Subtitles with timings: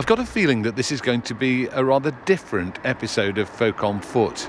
[0.00, 3.50] I've got a feeling that this is going to be a rather different episode of
[3.50, 4.48] Folk on Foot.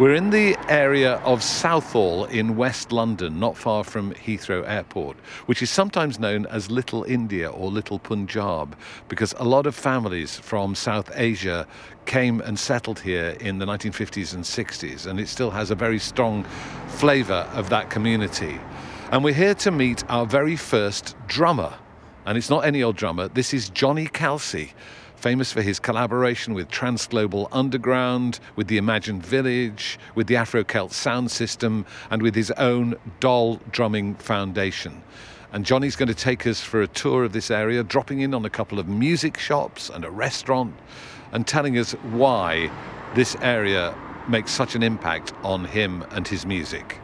[0.00, 5.60] We're in the area of Southall in West London, not far from Heathrow Airport, which
[5.60, 8.74] is sometimes known as Little India or Little Punjab,
[9.08, 11.66] because a lot of families from South Asia
[12.06, 15.98] came and settled here in the 1950s and 60s, and it still has a very
[15.98, 16.42] strong
[16.86, 18.58] flavour of that community.
[19.12, 21.74] And we're here to meet our very first drummer.
[22.26, 24.72] And it's not any old drummer, this is Johnny Kalsi
[25.16, 30.92] famous for his collaboration with Transglobal Underground, with the Imagined Village, with the Afro Celt
[30.92, 35.02] sound system, and with his own Dhol Drumming Foundation.
[35.52, 38.44] And Johnny's going to take us for a tour of this area, dropping in on
[38.44, 40.74] a couple of music shops and a restaurant,
[41.32, 42.70] and telling us why
[43.14, 43.96] this area
[44.28, 47.00] makes such an impact on him and his music.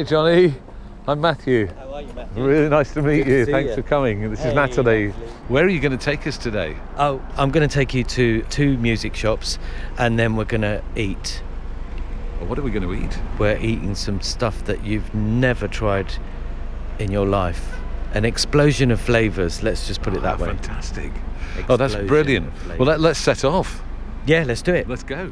[0.00, 0.54] Hi, Johnny.
[1.06, 1.66] I'm Matthew.
[1.66, 2.42] How are you, Matthew?
[2.42, 3.44] Really nice to meet Good you.
[3.44, 3.82] see Thanks you.
[3.82, 4.30] for coming.
[4.30, 5.08] This is Natalie.
[5.08, 5.28] Natalie.
[5.48, 6.74] Where are you going to take us today?
[6.96, 9.58] Oh, I'm going to take you to two music shops
[9.98, 11.42] and then we're going to eat.
[12.40, 13.18] Or what are we going to eat?
[13.38, 16.14] We're eating some stuff that you've never tried
[16.98, 17.70] in your life.
[18.14, 20.48] An explosion of flavours, let's just put it that Oh, way.
[20.54, 21.12] Fantastic.
[21.68, 22.50] Oh, that's brilliant.
[22.78, 23.82] Well, let, let's set off.
[24.24, 24.88] Yeah, let's do it.
[24.88, 25.30] Let's go.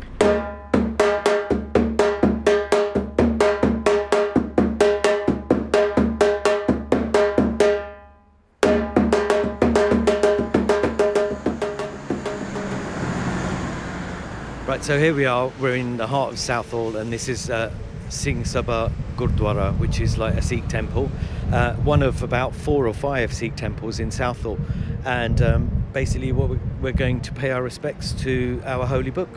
[14.88, 15.52] So here we are.
[15.60, 17.70] We're in the heart of Southall, and this is uh,
[18.08, 21.10] Singh Sabha Gurdwara, which is like a Sikh temple,
[21.52, 24.58] uh, one of about four or five Sikh temples in Southall.
[25.04, 29.28] And um, basically, what we're, we're going to pay our respects to our holy book.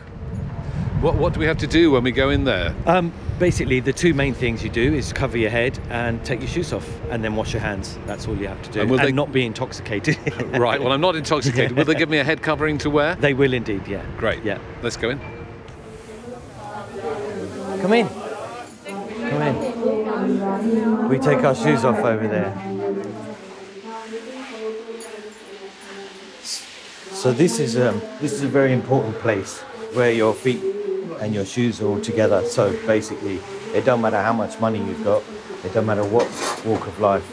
[1.01, 2.73] What, what do we have to do when we go in there?
[2.85, 6.47] Um, basically, the two main things you do is cover your head and take your
[6.47, 7.99] shoes off, and then wash your hands.
[8.05, 10.17] That's all you have to do, And and, will they- not be intoxicated.
[10.57, 10.81] right.
[10.81, 11.75] Well, I'm not intoxicated.
[11.75, 13.15] Will they give me a head covering to wear?
[13.15, 14.05] They will indeed, yeah.
[14.17, 14.45] Great.
[14.45, 14.57] Yeah.
[14.81, 15.40] Let's go in.
[17.81, 18.07] Come in.
[19.29, 21.09] Come in.
[21.09, 22.53] We take our shoes off over there.
[26.43, 29.59] So this is um, this is a very important place
[29.93, 30.61] where your feet
[31.19, 32.43] and your shoes are all together.
[32.45, 33.39] So basically,
[33.73, 35.23] it don't matter how much money you've got,
[35.63, 36.27] it don't matter what
[36.65, 37.27] walk of life.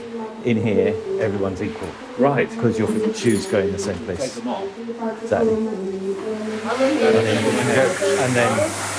[0.45, 2.49] In here, everyone's equal Right.
[2.49, 4.37] because your shoes go in the same place.
[4.39, 5.53] Exactly.
[5.53, 5.67] And
[7.27, 8.98] then, we can go- and then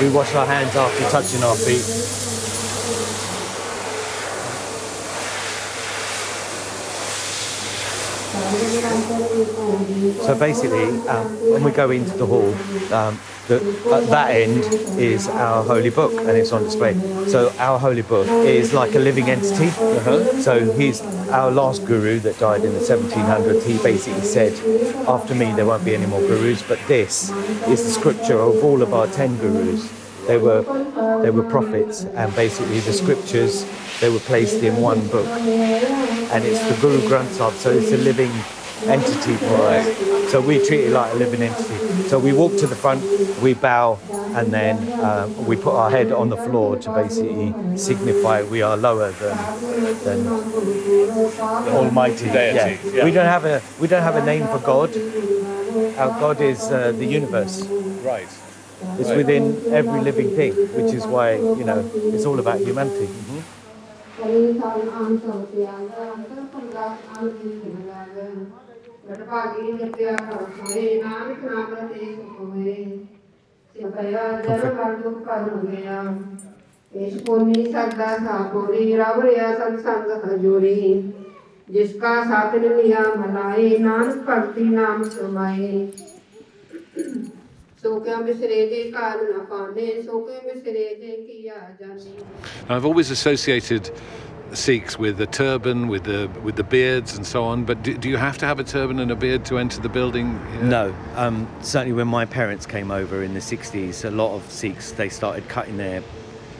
[0.00, 1.84] we wash our hands after touching our feet.
[10.24, 12.54] So basically, um, when we go into the hall,
[12.92, 13.18] um,
[13.48, 13.56] the,
[13.92, 14.64] at that end
[14.98, 16.94] is our holy book, and it's on display.
[17.26, 19.70] So our holy book is like a living entity.
[20.40, 23.64] So he's our last guru that died in the 1700s.
[23.64, 24.52] He basically said,
[25.06, 27.30] "After me, there won't be any more gurus." But this
[27.68, 29.88] is the scripture of all of our ten gurus.
[30.26, 30.62] They were
[31.22, 33.64] they were prophets, and basically the scriptures
[34.00, 37.54] they were placed in one book, and it's the Guru Granth Sahib.
[37.58, 38.32] So it's a living
[38.86, 39.86] entity for us.
[40.30, 42.08] So we treat it like a living entity.
[42.08, 43.02] So we walk to the front,
[43.42, 43.98] we bow,
[44.36, 48.76] and then um, we put our head on the floor to basically signify we are
[48.76, 49.36] lower than
[50.04, 50.26] than
[51.68, 53.04] Almighty Deity, yeah.
[53.04, 54.90] We don't have a we don't have a name for God.
[55.98, 57.62] Our God is uh, the universe.
[58.02, 58.28] Right.
[58.98, 63.08] It's within every living thing, which is why you know it's all about humanity.
[69.30, 69.70] ਭਾਗੀ
[73.75, 76.03] ਨਿਤਿਆ ਹੋਏ ਨਾਨਕ ਨਾਮ ਰਤੇ ਸੁਖ ਹੋਏ ਸਿਪਇਆ ਜਨ ਮਰ ਦੁਖ ਕਰ ਗਿਆ
[76.93, 81.13] ਇਸ ਪੁੰਨੀ ਸਰਦਾ ਸਾਪੋਰੀ ਰਬ ਰਿਆ ਸਤ ਸੰਗ ਹਜੂਰੀ
[81.69, 85.91] जिसका साथ लिया मनाए नानक भक्ति नाम समाए
[87.83, 92.13] सो क्या बिसरे जे काल न पाने सो के बिसरे जे किया जाने
[92.69, 93.91] I've always associated
[94.54, 97.64] Sikhs with the turban, with the with the beards and so on.
[97.64, 99.88] But do, do you have to have a turban and a beard to enter the
[99.88, 100.40] building?
[100.68, 104.92] No, um, certainly when my parents came over in the 60s, a lot of Sikhs
[104.92, 106.02] they started cutting their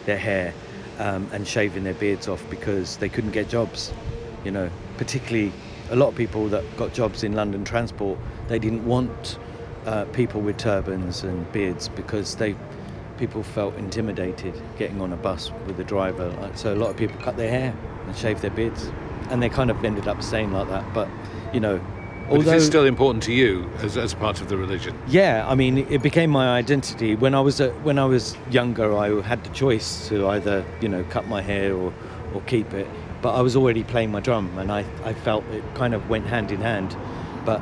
[0.06, 0.54] their hair
[0.98, 3.92] um, and shaving their beards off because they couldn't get jobs.
[4.44, 5.52] You know, particularly
[5.90, 9.38] a lot of people that got jobs in London transport, they didn't want
[9.86, 12.54] uh, people with turbans and beards because they
[13.20, 16.28] people felt intimidated getting on a bus with a driver.
[16.40, 17.74] Like, So a lot of people cut their hair
[18.06, 18.90] and shaved their beards,
[19.28, 20.92] and they kind of ended up staying like that.
[20.92, 21.06] But
[21.52, 21.78] you know,
[22.28, 24.98] But although is it still important to you as, as part of the religion?
[25.06, 28.96] yeah, I mean, it became my identity when I was a, when I was younger.
[28.96, 31.92] I had the choice to either you know cut my hair or
[32.34, 32.88] or keep it,
[33.22, 36.26] but I was already playing my drum, and I I felt it kind of went
[36.26, 36.96] hand in hand.
[37.44, 37.60] But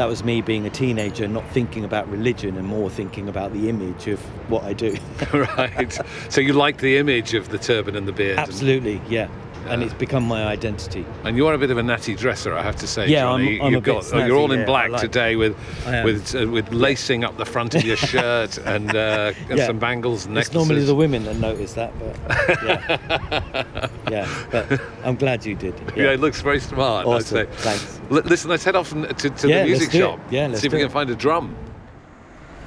[0.00, 3.68] that was me being a teenager, not thinking about religion and more thinking about the
[3.68, 4.18] image of
[4.50, 4.96] what I do.
[5.34, 5.98] right.
[6.30, 8.38] So you like the image of the turban and the beard.
[8.38, 9.28] and- Absolutely, yeah.
[9.68, 11.04] And it's become my identity.
[11.24, 13.06] And you are a bit of a natty dresser, I have to say.
[13.08, 13.60] Yeah, I'm- Johnny.
[13.60, 15.56] I'm You've bit got, oh, you're all in yeah, black like- today with
[16.04, 19.66] with uh, with lacing up the front of your shirt and, uh, and Yeah.
[19.66, 22.16] some bangles and It's normally the women that notice that, but
[22.64, 24.44] yeah, yeah.
[24.50, 25.74] But I'm glad you did.
[25.96, 26.12] Yeah.
[26.12, 27.06] it looks very smart.
[27.06, 27.46] I'd Awesome, say.
[27.58, 28.00] thanks.
[28.10, 30.00] L- listen, let's head off to, to Yeah, the music let's do it.
[30.00, 30.20] shop.
[30.30, 30.86] Yeah, let's See if do we it.
[30.86, 31.54] can find a drum.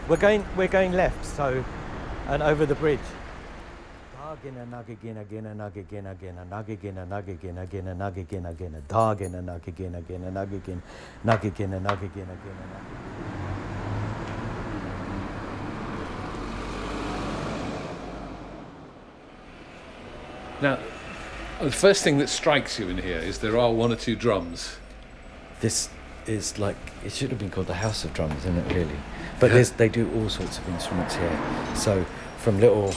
[0.08, 1.64] We're going we're going left, so
[2.28, 3.00] and over the bridge.
[4.44, 7.58] Dog a nug again, again, a nug again, again, a nug again, a nug again,
[7.60, 10.82] again, a nug again, again, a dog and a nug again, again, a nug again,
[11.26, 12.84] nug again, a nug again, again, a nug.
[20.62, 20.80] Now,
[21.62, 24.76] the first thing that strikes you in here is there are one or two drums.
[25.62, 25.88] This
[26.28, 26.76] is like
[27.06, 28.74] it should have been called the House of Drums, isn't it?
[28.74, 28.98] Really,
[29.40, 29.64] but Yeah.
[29.78, 31.40] they do all sorts of instruments here.
[31.76, 32.06] So
[32.40, 32.94] from little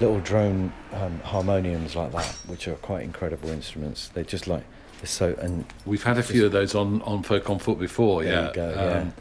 [0.00, 4.08] little drone um, harmoniums like that, which are quite incredible instruments.
[4.08, 4.62] They just like
[5.00, 8.24] they're so and We've had a few of those on, on Folk on Foot before.
[8.24, 8.50] Yeah.
[8.54, 8.68] go,
[9.00, 9.12] Um,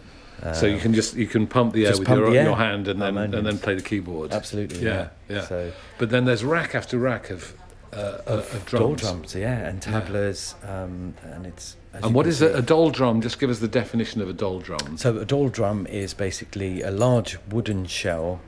[0.43, 0.53] yeah.
[0.53, 2.43] so you can just you can pump the air with your, air.
[2.43, 4.31] your hand and then and then play the keyboard.
[4.33, 5.09] Absolutely, Yeah.
[5.29, 5.35] yeah.
[5.35, 5.41] Yeah.
[5.47, 7.55] So- but then there's rack after rack of
[7.93, 9.01] uh, of, of drums.
[9.01, 11.77] Drums, yeah, and tablas, um, and it's.
[11.93, 13.21] And what is see- a, a dhol drum?
[13.21, 14.97] Just give us the definition of a dhol drum.
[14.97, 18.41] So a dhol drum is basically a large wooden shell,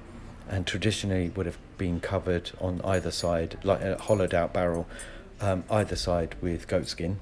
[0.50, 4.88] and traditionally would have been covered on either side, like a hollowed out barrel,
[5.42, 7.20] um, either side with goat skin,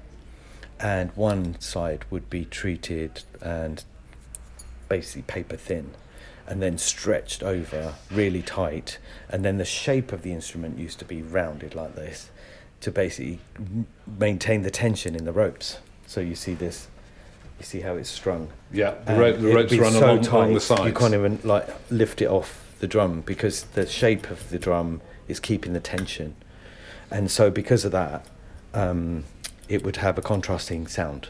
[0.80, 3.84] and one side would be treated and
[4.88, 5.90] basically paper thin,
[6.46, 11.04] and then stretched over really tight, and then the shape of the instrument used to
[11.04, 12.30] be rounded like this,
[12.80, 13.40] to basically
[14.06, 15.78] maintain the tension in the ropes.
[16.06, 16.88] So you see this.
[17.58, 18.50] You see how it's strung.
[18.70, 20.84] Yeah, the, rope, the ropes run so along, along the tight, sides.
[20.84, 25.00] You can't even like lift it off the drum because the shape of the drum
[25.28, 26.34] is keeping the tension,
[27.10, 28.26] and so because of that,
[28.74, 29.24] um,
[29.68, 31.28] it would have a contrasting sound,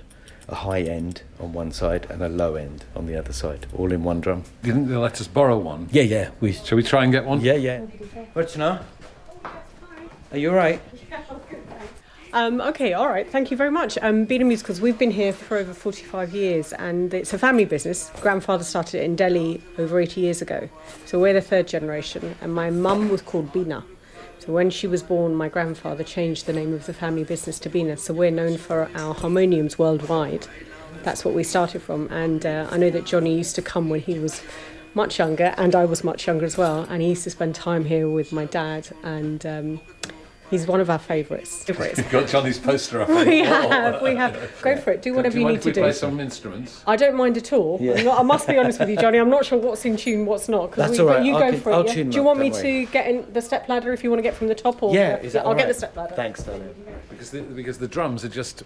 [0.49, 3.93] a high end on one side and a low end on the other side, all
[3.93, 4.43] in one drum.
[4.63, 5.89] Do you think they'll let us borrow one?
[5.91, 6.53] Yeah, yeah, we.
[6.53, 7.41] Shall we try and get one?
[7.41, 7.81] Yeah, yeah.
[8.33, 8.81] What's now?
[10.33, 10.81] Are you all right?
[12.37, 13.27] Um, okay, all right.
[13.27, 13.97] Thank you very much.
[14.03, 18.11] Um, Beena Musicals, we've been here for over 45 years and it's a family business.
[18.21, 20.69] Grandfather started it in Delhi over 80 years ago.
[21.07, 23.83] So we're the third generation and my mum was called Beena.
[24.39, 27.71] So when she was born, my grandfather changed the name of the family business to
[27.71, 27.99] Beena.
[27.99, 30.47] So we're known for our harmoniums worldwide.
[31.05, 32.07] That's what we started from.
[32.13, 34.43] And uh, I know that Johnny used to come when he was
[34.93, 36.83] much younger and I was much younger as well.
[36.91, 39.81] And he used to spend time here with my dad and um,
[40.51, 41.65] he's one of our favourites.
[41.65, 41.99] Favourites.
[41.99, 44.35] You've got Johnny's poster up on We have, we have.
[44.63, 45.03] Go for it.
[45.03, 45.97] Do whatever do you mind need if to we play do.
[45.97, 46.83] some instruments?
[46.87, 47.79] I don't mind at all.
[47.81, 49.19] I'm not- I must be honest with you, Johnny.
[49.19, 50.71] I'm not sure what's in tune, what's not.
[50.71, 51.27] 'cause That's we, all but right.
[51.27, 51.75] You I go can- for it.
[51.75, 51.95] I'll yeah?
[51.95, 54.11] tune Do you them want me don't to get in the step ladder if you
[54.11, 54.83] want to get from the top?
[54.83, 56.15] Or Yeah, is that I'll all get the step ladder.
[56.15, 56.75] Thanks, darling.
[57.11, 58.63] Because the, because the drums are just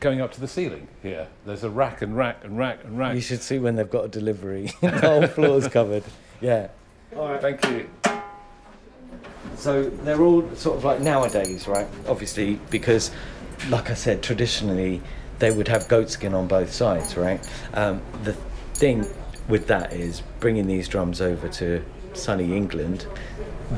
[0.00, 1.28] going up to the ceiling here.
[1.46, 3.14] There's a rack and rack and rack and rack.
[3.14, 4.72] You should see when they've got a delivery.
[4.80, 6.04] the whole floor's covered.
[6.40, 6.68] Yeah.
[7.16, 7.40] All right.
[7.40, 7.88] Thank you.
[9.56, 11.86] So they're all sort of like nowadays, right?
[12.08, 13.10] Obviously, because,
[13.68, 15.00] like I said, traditionally
[15.38, 17.44] they would have goat skin on both sides, right?
[17.74, 18.34] Um, the
[18.74, 19.06] thing
[19.48, 23.06] with that is bringing these drums over to sunny England,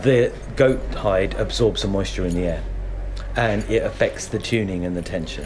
[0.02, 2.62] the goat hide absorbs the moisture in the air
[3.36, 5.44] and it affects the tuning and the tension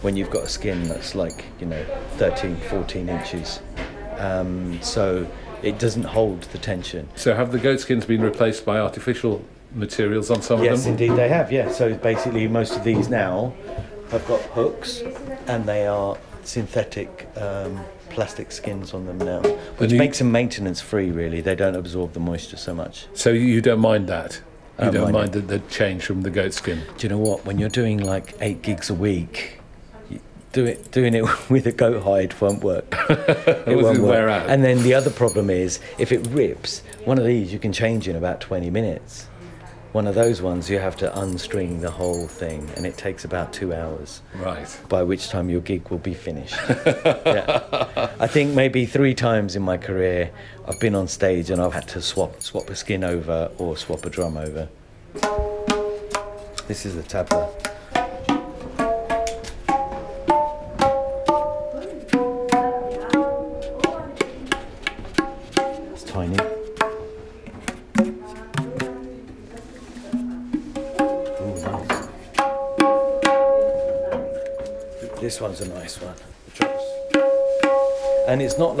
[0.00, 1.84] when you've got a skin that's like, you know,
[2.16, 3.60] 13, 14 inches.
[4.18, 5.26] Um, so
[5.62, 7.08] it doesn't hold the tension.
[7.16, 10.92] So have the goat skins been replaced by artificial materials on some Yes, of them?
[10.92, 11.50] Yes, indeed they have.
[11.52, 11.70] Yeah.
[11.70, 13.52] So basically, most of these now
[14.10, 15.02] have got hooks,
[15.46, 19.40] and they are synthetic um, plastic skins on them now,
[19.78, 21.10] which you- makes them maintenance free.
[21.10, 23.06] Really, they don't absorb the moisture so much.
[23.14, 24.40] So you don't mind that?
[24.82, 25.12] You don't it.
[25.12, 26.82] mind the, the change from the goat skin.
[26.98, 27.44] Do you know what?
[27.46, 29.61] When you're doing like eight gigs a week, you-
[30.52, 32.94] do it, doing it with a goat hide won't work.
[33.10, 34.10] it won't work.
[34.10, 34.48] wear out?
[34.48, 38.08] And then the other problem is if it rips, one of these you can change
[38.08, 39.28] in about 20 minutes.
[39.92, 43.52] One of those ones you have to unstring the whole thing, and it takes about
[43.52, 44.22] two hours.
[44.36, 44.66] Right.
[44.88, 46.56] By which time your gig will be finished.
[46.86, 48.08] yeah.
[48.18, 50.30] I think maybe three times in my career
[50.66, 54.06] I've been on stage and I've had to swap swap a skin over or swap
[54.06, 54.68] a drum over.
[56.68, 57.71] This is the tabla.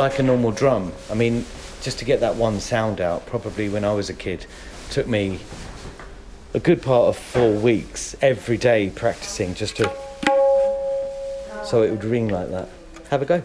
[0.02, 0.92] Like a normal drum.
[1.10, 1.44] I mean,
[1.80, 4.46] just to get that one sound out, probably when I was a kid,
[4.90, 5.38] took me
[6.54, 9.84] a good part of four weeks every day practicing just to.
[11.64, 12.68] So it would ring like that.
[13.10, 13.42] Have a go.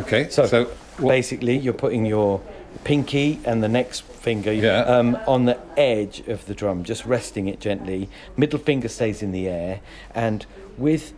[0.00, 0.28] Okay.
[0.28, 2.40] So, So, basically, you're putting your
[2.82, 4.80] pinky and the next finger Yeah.
[4.80, 8.08] um, on the edge of the drum, just resting it gently.
[8.36, 9.80] Middle finger stays in the air,
[10.14, 10.44] and
[10.76, 11.12] with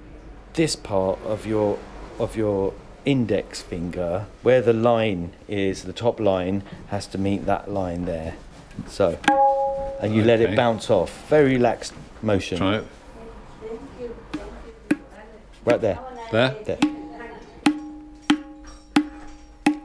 [0.52, 1.78] this part of your
[2.18, 2.74] of your
[3.08, 8.34] index finger, where the line is, the top line has to meet that line there.
[8.86, 9.18] So,
[10.00, 11.26] and you let it bounce off.
[11.28, 12.58] Very relaxed motion.
[12.58, 12.84] try it.
[15.64, 15.98] Right there.
[16.30, 16.54] There.
[16.64, 16.78] There.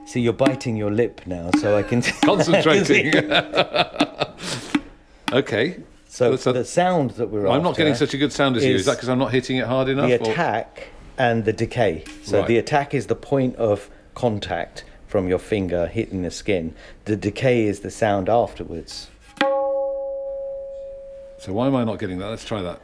[0.06, 3.16] See, you're biting your lip now, so I can Concentrating.
[5.32, 5.78] okay.
[6.10, 8.76] So So- the sound that we're I'm not getting such a good sound as you.
[8.76, 10.10] Is that because I'm not hitting it hard enough?
[10.10, 12.04] the attack and the decay.
[12.24, 12.48] So Right.
[12.48, 16.74] the attack is the point of contact from your finger hitting the skin.
[17.06, 19.10] The decay is the sound afterwards.
[21.40, 22.28] So why am I not getting that?
[22.30, 22.80] Let's try that.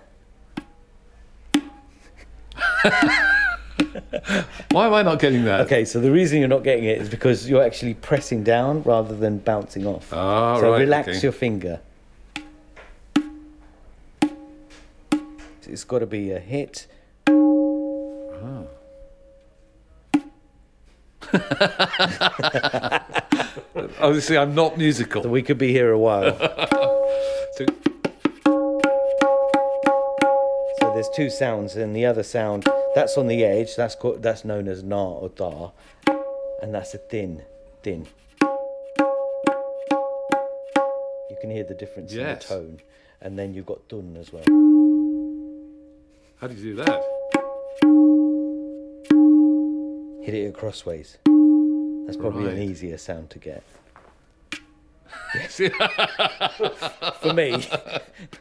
[4.72, 5.62] why am I not getting that?
[5.62, 9.16] Okay, so the reason you're not getting it is because you're actually pressing down rather
[9.16, 10.12] than bouncing off.
[10.14, 11.20] Ah, so right, relax okay.
[11.22, 11.80] your finger.
[15.66, 16.88] It's got to be a hit.
[24.00, 25.22] Obviously, I'm not musical.
[25.24, 26.38] We could be here a while.
[27.58, 27.66] So-
[30.80, 32.66] So there's two sounds, and the other sound
[32.96, 33.76] that's on the edge.
[33.76, 35.72] That's called, that's known as na or da,
[36.62, 37.42] and that's a thin,
[37.84, 38.08] thin.
[41.30, 42.80] You can hear the difference in the tone,
[43.22, 44.44] and then you've got dun as well.
[46.40, 47.04] How do you do that?
[50.30, 51.18] Hit it crossways.
[52.06, 53.64] That's probably an easier sound to get
[55.34, 55.56] Yes.
[57.22, 57.68] for me.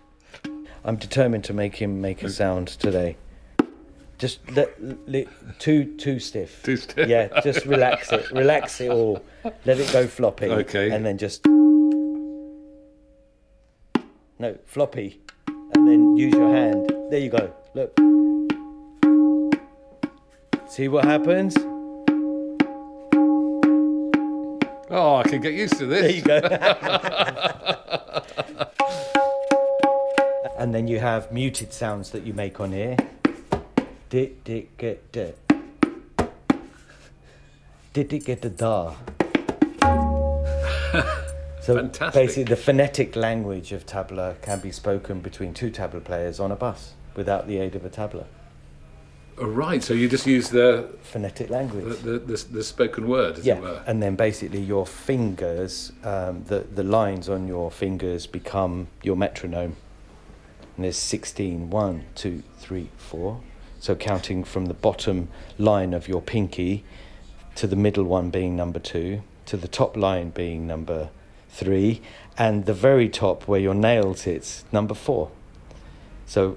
[0.85, 3.16] I'm determined to make him make a sound today.
[4.18, 4.75] Just let,
[5.09, 5.28] let
[5.59, 6.62] too too stiff.
[6.62, 7.09] Too stiff.
[7.09, 8.30] Yeah, just relax it.
[8.33, 9.25] Relax it all.
[9.64, 10.50] Let it go floppy.
[10.50, 10.90] Okay.
[10.90, 11.47] And then just
[14.38, 16.92] no floppy, and then use your hand.
[17.09, 17.54] There you go.
[17.75, 17.97] Look.
[20.68, 21.57] See what happens?
[24.90, 26.02] Oh, I can get used to this.
[26.02, 26.38] There you go.
[30.59, 32.97] and then you have muted sounds that you make on here.
[34.11, 35.30] Did it get da?
[37.92, 38.95] Did it get the da?
[41.68, 42.14] So Fantastic.
[42.14, 46.57] basically, the phonetic language of tabla can be spoken between two tabla players on a
[46.57, 48.25] bus without the aid of a tabla.
[49.40, 49.83] Oh, right.
[49.83, 51.99] So you just use the Phonetic the, language.
[52.02, 57.28] the, the, the spoken word, yeah, and then basically your fingers, um, the the lines
[57.28, 59.76] on your fingers become your metronome.
[60.76, 63.40] And there's 16, 1, 2, 3, 4.
[63.80, 66.85] So counting from the bottom line of your pinky
[67.54, 71.11] to the middle one being number two, to the top line being number
[71.49, 72.00] three,
[72.37, 75.30] and the very top where your nail sits, number four.
[76.26, 76.57] So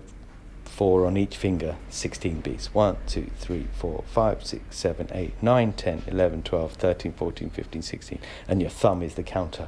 [0.72, 2.74] four on each finger, 16 beats.
[2.74, 7.82] 1, 2, 3, 4, 5, 6, 7, 8, 9, 10, 11, 12, 13, 14, 15,
[7.82, 8.20] 16.
[8.48, 9.68] And your thumb is the counter.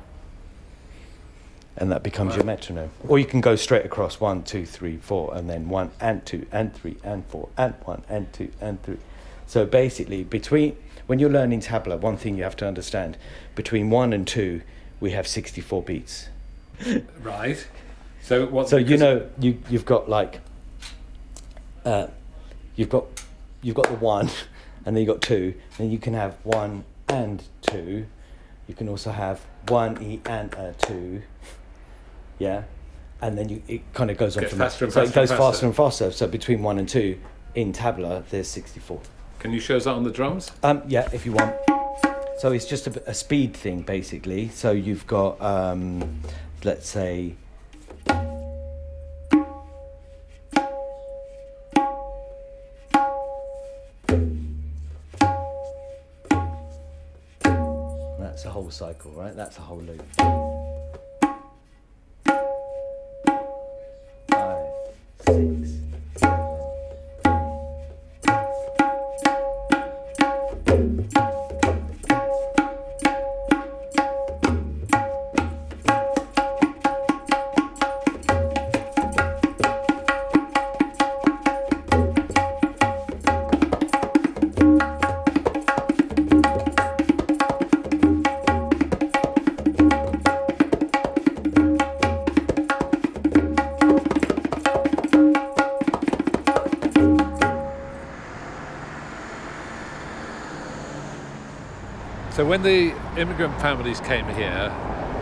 [1.75, 2.91] And that becomes your metronome.
[3.07, 6.48] Or you can go straight across 1, 2, 3, 4, and then 1 and 2
[6.51, 8.98] and 3 and 4 and 1 and 2 and 3.
[9.45, 13.17] So basically, between when you're learning tabla, one thing you have to understand
[13.55, 14.62] between 1 and 2,
[15.00, 16.29] we have 64 beats.
[17.22, 17.67] Right.
[18.22, 18.69] So what?
[18.69, 20.39] So you know you you've got like
[21.86, 22.08] uh,
[22.75, 23.06] you've got
[23.62, 24.30] you've got the one,
[24.86, 25.56] and then you have got two.
[25.78, 28.06] Then you can have one and two.
[28.68, 31.24] You can also have one e and a two.
[32.40, 32.63] Yeah,
[33.22, 34.88] and then you, it kind of goes on from faster there.
[34.88, 35.38] and so it goes faster.
[35.38, 36.12] faster and faster.
[36.12, 37.20] So between one and two,
[37.56, 39.00] in tabla, there's 64.
[39.40, 40.52] Can you show us that on the drums?
[40.63, 41.56] Um, yeah, if you want.
[42.40, 44.50] So it's just a, a speed thing, basically.
[44.50, 46.22] So you've got, um,
[46.63, 47.36] let's say,
[58.53, 59.36] whole cycle, right?
[59.36, 60.62] That's a whole loop.
[103.24, 104.72] Immigrant families came here,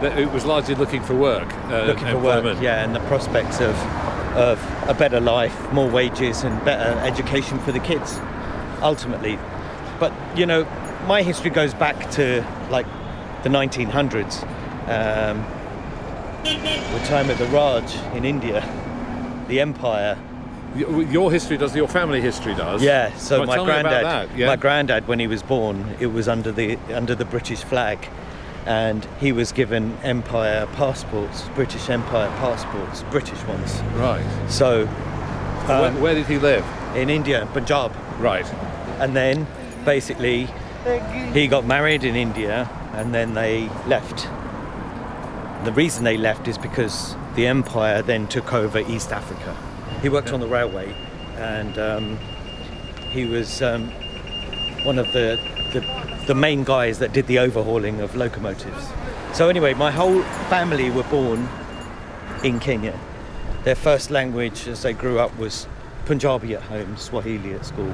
[0.02, 1.54] it was largely looking for work.
[1.70, 3.76] Uh, looking for work, yeah, and the prospects of
[4.36, 8.20] of a better life, more wages, and better education for the kids,
[8.82, 9.38] ultimately.
[10.00, 10.66] But you know,
[11.06, 12.88] my history goes back to like
[13.44, 14.42] the 1900s,
[14.90, 15.46] um,
[16.44, 18.62] the time of the Raj in India,
[19.48, 20.18] the empire.
[20.76, 22.82] Your history does, your family history does.
[22.82, 24.48] Yeah, so Well, my granddad, yeah.
[24.48, 28.08] my granddad, when he was born, it was under the under the British flag,
[28.66, 33.82] and he was given Empire passports, British Empire passports, British ones.
[33.96, 34.24] Right.
[34.50, 36.66] So where, um, where did he live?
[36.96, 38.46] in India, Punjab, Right.
[39.00, 39.48] and then
[39.86, 40.48] basically
[41.34, 44.28] he got married in India, and then they left.
[45.66, 49.56] The reason they left is because the empire then took over East Africa.
[50.02, 50.94] He worked on the railway,
[51.38, 52.20] and um,
[53.12, 53.90] he was um,
[54.84, 55.40] one of the,
[55.74, 55.82] the
[56.28, 58.88] the main guys that did the overhauling of locomotives.
[59.34, 61.48] So anyway, my whole family were born
[62.44, 62.98] in Kenya.
[63.64, 65.68] Their first language as they grew up was
[66.06, 67.92] Punjabi at home, Swahili at school,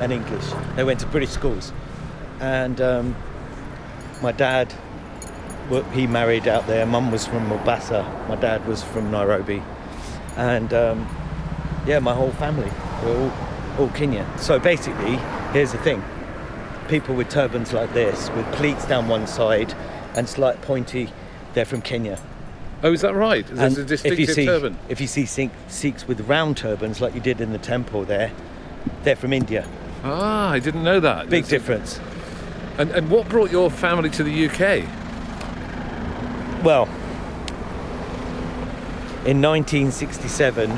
[0.00, 0.44] and English.
[0.76, 1.72] They went to British schools,
[2.40, 3.16] and um,
[4.22, 4.74] my dad,
[5.92, 6.86] he married out there.
[6.86, 8.02] Mum was from Mombasa.
[8.28, 9.62] My dad was from Nairobi,
[10.36, 11.06] and um,
[11.86, 12.70] yeah, my whole family
[13.02, 13.32] were all,
[13.78, 14.38] all Kenyan.
[14.38, 15.16] So basically,
[15.52, 16.02] here's the thing:
[16.88, 19.74] people with turbans like this, with pleats down one side
[20.14, 21.10] and slight pointy,
[21.54, 22.18] they're from Kenya.
[22.82, 23.46] Oh, is that right?
[23.46, 24.78] There's a if you distinctive see, turban.
[24.88, 28.30] If you see Sikh- Sikhs with round turbans like you did in the temple there,
[29.04, 29.66] they're from India.
[30.02, 31.30] Ah, I didn't know that.
[31.30, 31.98] Big difference.
[32.76, 34.84] And, and what brought your family to the UK?
[36.62, 36.84] Well,
[39.24, 40.70] in 1967,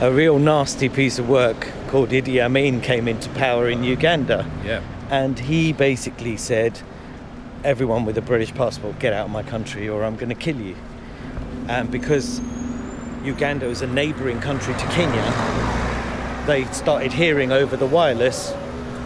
[0.00, 4.48] a real nasty piece of work called Idi Amin came into power in Uganda.
[4.64, 4.80] Yeah.
[5.10, 6.80] And he basically said,
[7.64, 10.60] everyone with a British passport, get out of my country or I'm going to kill
[10.60, 10.76] you.
[11.66, 12.40] And because
[13.24, 15.24] Uganda is a neighbouring country to Kenya,
[16.46, 18.50] they started hearing over the wireless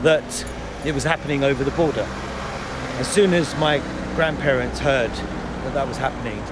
[0.03, 0.47] that
[0.85, 2.07] it was happening over the border.
[2.99, 3.79] As soon as my
[4.15, 6.43] grandparents heard that that was happening,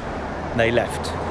[0.56, 1.29] they left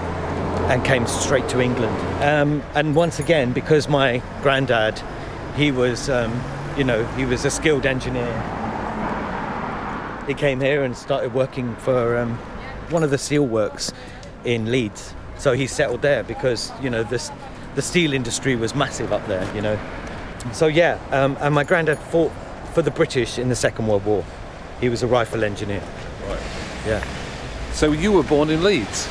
[0.69, 1.97] and came straight to England.
[2.23, 5.01] Um, and once again, because my granddad,
[5.55, 6.39] he was, um,
[6.77, 8.32] you know, he was a skilled engineer.
[10.27, 12.38] He came here and started working for um,
[12.91, 13.91] one of the steel works
[14.45, 15.15] in Leeds.
[15.39, 17.32] So he settled there because, you know, this,
[17.73, 19.79] the steel industry was massive up there, you know.
[20.53, 22.32] So yeah, um, and my granddad fought
[22.73, 24.23] for the British in the Second World War.
[24.79, 25.82] He was a rifle engineer.
[26.27, 26.41] Right.
[26.86, 27.03] Yeah.
[27.71, 29.10] So you were born in Leeds.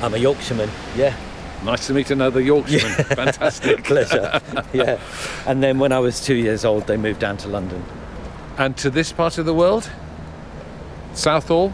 [0.00, 0.70] I'm a Yorkshireman.
[0.96, 1.16] Yeah.
[1.64, 3.04] Nice to meet another Yorkshireman.
[3.04, 3.84] Fantastic.
[3.84, 4.40] Pleasure.
[4.72, 5.00] yeah.
[5.46, 7.84] And then when I was two years old, they moved down to London.
[8.58, 9.90] And to this part of the world?
[11.14, 11.72] Southall?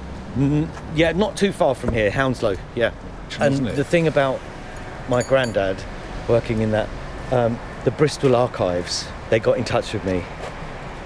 [0.94, 2.56] Yeah, not too far from here, Hounslow.
[2.74, 2.92] Yeah.
[3.40, 3.76] And it?
[3.76, 4.40] the thing about
[5.08, 5.82] my granddad
[6.28, 6.88] working in that,
[7.30, 10.22] um, the Bristol Archives, they got in touch with me.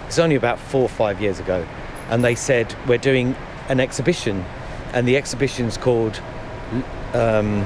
[0.06, 1.66] It's only about four or five years ago,
[2.08, 3.36] and they said we're doing
[3.68, 4.44] an exhibition,
[4.92, 6.20] and the exhibition's called
[7.14, 7.64] um,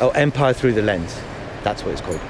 [0.00, 1.18] oh, Empire Through the Lens.
[1.62, 2.20] That's what it's called.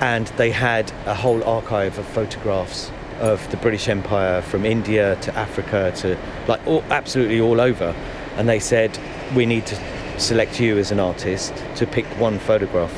[0.00, 5.34] And they had a whole archive of photographs of the British Empire from India to
[5.34, 7.94] Africa to like all, absolutely all over.
[8.36, 8.98] And they said,
[9.34, 9.78] we need to
[10.18, 12.92] select you as an artist to pick one photograph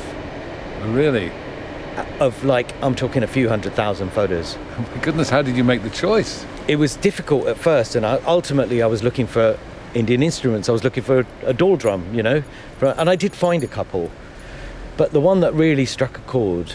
[0.83, 1.31] Really?
[2.19, 4.57] of like, I'm talking a few hundred thousand photos.
[4.57, 6.45] Oh my goodness, how did you make the choice?
[6.67, 9.57] It was difficult at first, and I, ultimately I was looking for
[9.93, 10.69] Indian instruments.
[10.69, 12.43] I was looking for a dhol drum, you know,
[12.81, 14.11] and I did find a couple.
[14.97, 16.73] But the one that really struck a chord,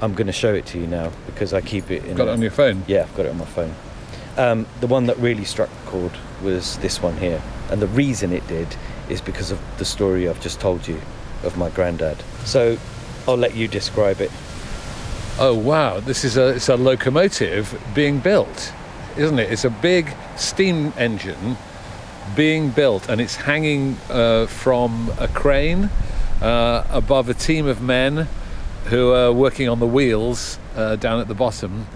[0.00, 2.16] I'm going to show it to you now because I keep it in.
[2.16, 2.84] Got it on your phone?
[2.86, 3.74] yeah, I've got it on my phone.
[4.36, 8.32] Um, the one that really struck a chord was this one here, and the reason
[8.32, 8.68] it did
[9.08, 11.00] is because of the story I've just told you
[11.42, 12.22] of my granddad.
[12.44, 12.78] So
[13.28, 14.30] I'll let you describe it.
[15.38, 18.72] Oh wow, this is a it's a locomotive being built,
[19.16, 19.50] isn't it?
[19.52, 21.56] It's a big steam engine
[22.36, 25.90] being built, and it's hanging uh, from a crane
[26.40, 28.28] uh, above a team of men
[28.86, 31.86] who are working on the wheels uh, down at the bottom.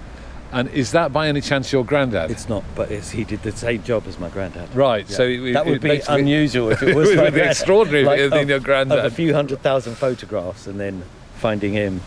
[0.50, 2.30] And is that by any chance your granddad?
[2.30, 4.74] It's not, but it's, he did the same job as my granddad.
[4.74, 5.04] right.
[5.08, 5.16] Yeah.
[5.16, 8.08] So it, that it would be unusual if it was It would be extraordinary if
[8.18, 9.00] it had been of- your granddad.
[9.00, 11.02] Of a few hundred thousand photographs and then
[11.36, 12.00] finding him.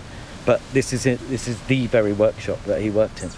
[0.44, 3.30] But this is it, this is the very workshop that he worked in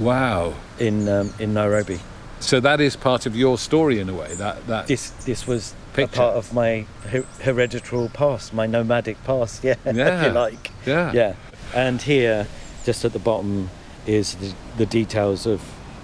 [0.00, 0.54] Wow.
[0.80, 2.00] in um, in Nairobi.
[2.40, 4.34] So that is part of your story in a way.
[4.34, 9.62] That that This this was part of my her- hereditary past, my nomadic past.
[9.64, 10.70] Yeah, if you like.
[10.86, 11.12] yeah.
[11.12, 11.34] Yeah,
[11.74, 12.46] and here,
[12.84, 13.68] just at the bottom,
[14.06, 15.60] is the, the details of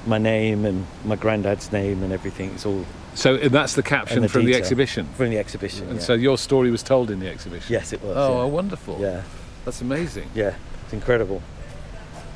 [0.07, 2.51] my name and my granddad's name and everything.
[2.55, 5.07] It's all So uh, that's the caption the from the exhibition.
[5.16, 5.88] from the exhibition.
[5.88, 6.03] And yeah.
[6.07, 7.72] so your story was told in the exhibition.
[7.72, 8.14] yes, it was.
[8.16, 8.53] Oh, yeah.
[8.53, 8.99] wonderful.
[9.01, 9.22] yeah,
[9.64, 10.29] That's amazing.
[10.35, 11.40] yeah, it's incredible.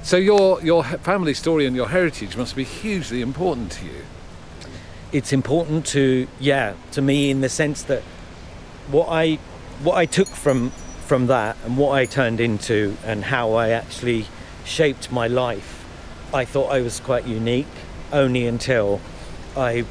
[0.03, 4.05] So your your family story and your heritage must be hugely important to you.
[5.13, 8.03] it's important to yeah to me in the sense that
[8.91, 9.39] what I
[9.83, 10.71] what I took from
[11.07, 14.27] from that and what I turned into and how I actually
[14.65, 15.85] shaped my life
[16.33, 17.75] I thought I was quite unique
[18.13, 19.01] only until
[19.57, 19.85] I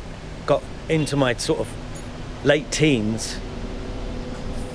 [0.46, 1.68] got into my sort of
[2.46, 3.38] late teens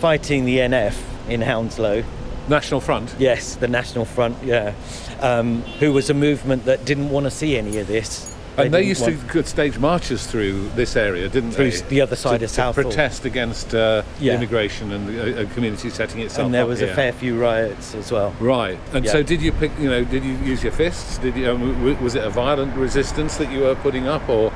[0.01, 0.97] fighting the NF
[1.29, 2.05] in Hounslow
[2.49, 3.15] National Front.
[3.19, 4.75] yes the National Front yeah
[5.21, 8.83] um, who was a movement that didn't want to see any of this And they
[8.83, 11.57] used want- to stage marches through this area, didn't they?
[11.57, 11.89] Through they?
[11.89, 14.35] the other side to, of to protest against uh, Yeah.
[14.37, 16.91] immigration and the uh, community setting itself and there was here.
[16.93, 18.33] a fair few riots as well.
[18.41, 18.79] Right.
[18.93, 19.13] And Yeah.
[19.13, 19.73] so, did you pick?
[19.79, 21.19] You know, did you use your fists?
[21.19, 21.51] Did you?
[21.51, 24.53] Um, was it a violent resistance that you were putting up, or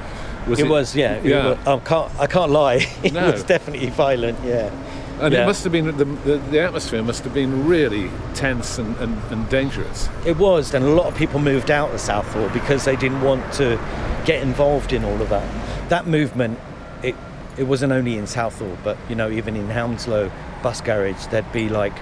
[0.46, 0.70] was it, it?
[0.70, 1.20] was, yeah.
[1.22, 1.48] Yeah.
[1.50, 2.86] was- I can't, I can't lie.
[3.02, 3.30] It No.
[3.32, 4.70] was definitely violent, yeah.
[5.20, 5.42] And yeah.
[5.42, 9.20] it must have been the, the, the atmosphere must have been really tense and, and,
[9.32, 10.08] and dangerous.
[10.24, 13.52] It was, and a lot of people moved out of Southall because they didn't want
[13.54, 13.80] to
[14.24, 15.88] get involved in all of that.
[15.88, 16.58] That movement,
[17.02, 17.16] it
[17.56, 20.30] it wasn't only in Southall, but you know, even in Hounslow
[20.62, 21.94] bus garage, there'd be like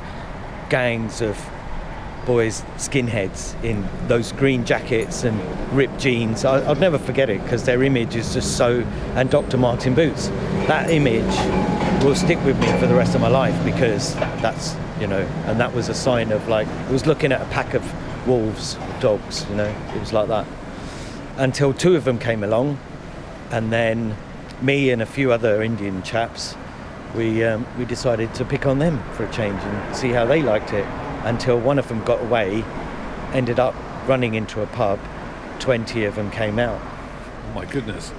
[0.68, 1.38] gangs of
[2.26, 5.40] boys, skinheads in those green jackets and
[5.74, 6.44] ripped jeans.
[6.44, 8.80] I, I'll never forget it because their image is just so.
[9.14, 9.56] And Dr.
[9.56, 10.28] Martin boots,
[10.66, 11.24] that image
[12.04, 15.58] will stick with me for the rest of my life because that's you know, and
[15.60, 19.46] that was a sign of like it was looking at a pack of wolves, dogs.
[19.48, 20.46] You know, it was like that
[21.36, 22.78] until two of them came along,
[23.50, 24.16] and then
[24.62, 26.56] me and a few other Indian chaps,
[27.14, 30.42] we um, we decided to pick on them for a change and see how they
[30.42, 30.86] liked it.
[31.26, 32.64] Until one of them got away,
[33.34, 33.74] ended up
[34.08, 34.98] running into a pub.
[35.58, 38.12] Twenty of them came out, Oh my goodness!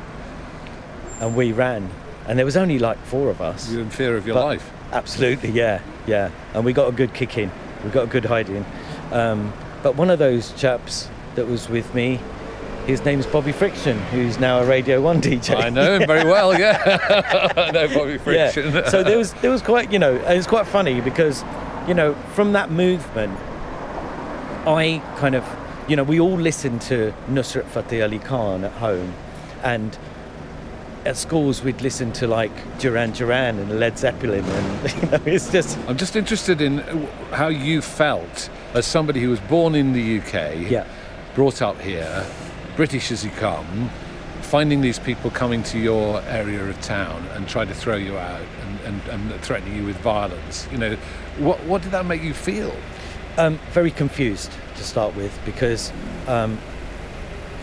[1.19, 1.89] and we ran.
[2.27, 3.71] And there was only like four of us.
[3.71, 4.69] You're in fear of your life.
[4.91, 6.29] Absolutely, yeah, yeah.
[6.53, 7.49] And we got a good kick in.
[7.83, 8.65] We got a good hide in.
[9.11, 12.19] Um, but one of those chaps that was with me,
[12.85, 15.55] his name's Bobby Friction, who's now a Radio One DJ.
[15.55, 16.57] I know him very well.
[16.59, 18.73] Yeah, I know Bobby Friction.
[18.73, 18.89] Yeah.
[18.89, 21.43] so there was there was quite you know and it's quite funny because
[21.87, 23.37] you know from that movement,
[24.65, 25.45] I kind of
[25.87, 29.13] you know we all listened to Nusrat Fateh Ali Khan at home,
[29.63, 29.97] and
[31.05, 35.51] at schools we'd listen to like Duran Duran and Led Zeppelin, and you know it's
[35.51, 36.79] just I'm just interested in
[37.31, 40.85] how you felt as somebody who was born in the UK, yeah.
[41.33, 42.25] brought up here,
[42.75, 43.89] British as you come,
[44.47, 48.41] finding these people coming to your area of town and trying to throw you out
[48.85, 50.69] and, and, and threatening you with violence.
[50.71, 50.95] You know,
[51.37, 52.73] what what did that make you feel?
[53.37, 55.91] Um, very confused to start with because
[56.27, 56.57] um,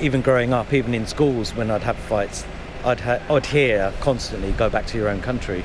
[0.03, 2.45] even growing up, even in schools, when I'd have fights,
[2.85, 5.65] I'd, ha- I'd hear constantly "Go back to your own country."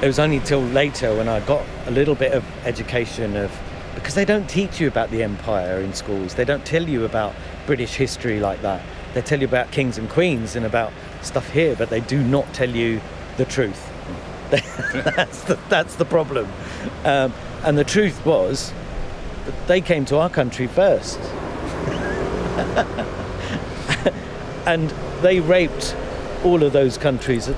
[0.00, 3.52] It was only till later when I got a little bit of education of
[3.94, 6.36] because they don't teach you about the empire in schools.
[6.36, 7.34] They don't tell you about
[7.66, 8.82] British history like that.
[9.14, 10.92] They tell you about kings and queens and about
[11.22, 13.00] stuff here, but they do not tell you
[13.36, 13.88] the truth.
[14.50, 16.48] that's the that's the problem.
[17.04, 18.72] Um, and the truth was
[19.44, 21.20] that they came to our country first,
[24.66, 24.90] and
[25.22, 25.94] they raped
[26.44, 27.48] all of those countries.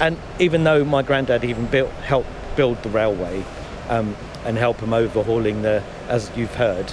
[0.00, 3.44] And even though my granddad even built helped build the railway
[3.88, 6.92] um, and help them overhauling the, as you've heard,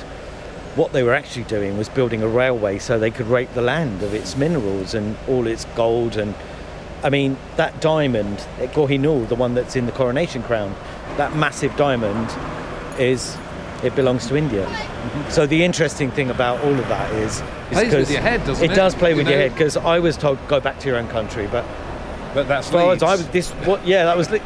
[0.77, 4.03] what they were actually doing was building a railway so they could rape the land
[4.03, 6.33] of its minerals and all its gold and
[7.03, 10.75] I mean, that diamond at Kohinoor, the one that's in the coronation crown,
[11.17, 12.27] that massive diamond
[12.99, 13.37] is
[13.83, 14.65] it belongs to India.
[14.65, 15.29] Mm-hmm.
[15.29, 18.65] So the interesting thing about all of that is, is Plays with your head, doesn't
[18.65, 18.71] it?
[18.71, 20.97] It does play You with your head because I was told go back to your
[20.97, 21.65] own country, but
[22.33, 23.03] But that's as far Leeds.
[23.03, 24.41] as I was this what yeah that was li-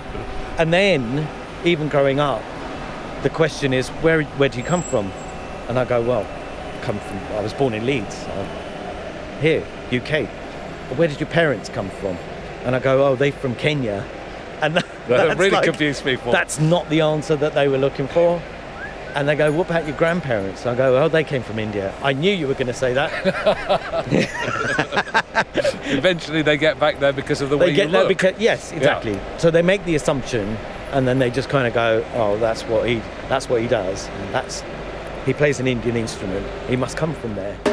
[0.58, 1.28] and then
[1.64, 2.42] even growing up,
[3.24, 5.12] the question is where where do you come from?
[5.72, 6.28] And I go well,
[6.82, 8.26] come from I was born in Leeds,
[9.40, 10.28] here UK.
[10.98, 12.18] Where did your parents come from?
[12.66, 14.06] And I go oh they're from Kenya,
[14.62, 16.34] and that, That really like- confused people.
[16.34, 18.42] That's not the answer that they were looking for.
[19.16, 20.66] And they go, what about your grandparents?
[20.66, 21.94] I go, oh, they came from India.
[22.02, 23.12] I knew you were going to say that.
[25.86, 28.08] Eventually, they get back there because of the way get you look.
[28.10, 29.18] because yes, exactly.
[29.38, 30.58] So they make the assumption,
[30.92, 34.08] and then they just kind of go, "Oh, that's what he that's what he does.
[34.32, 34.64] That's
[35.26, 36.46] he plays an Indian instrument.
[36.68, 37.71] He must come from there."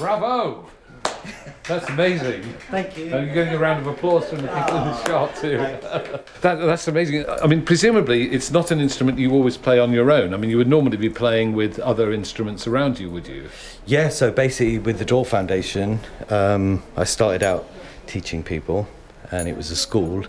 [0.00, 0.66] Bravo!
[1.64, 2.42] That's amazing.
[2.70, 3.14] Thank you.
[3.14, 5.58] And you're getting a round of applause from the people in the shot too.
[5.58, 7.26] that, that's amazing.
[7.28, 10.32] I mean, presumably it's not an instrument you always play on your own.
[10.32, 13.50] I mean, you would normally be playing with other instruments around you, would you?
[13.84, 14.08] Yeah.
[14.08, 17.68] So basically, with the Dhol Foundation, um, I started out
[18.06, 18.88] teaching people,
[19.30, 20.24] and it was a school.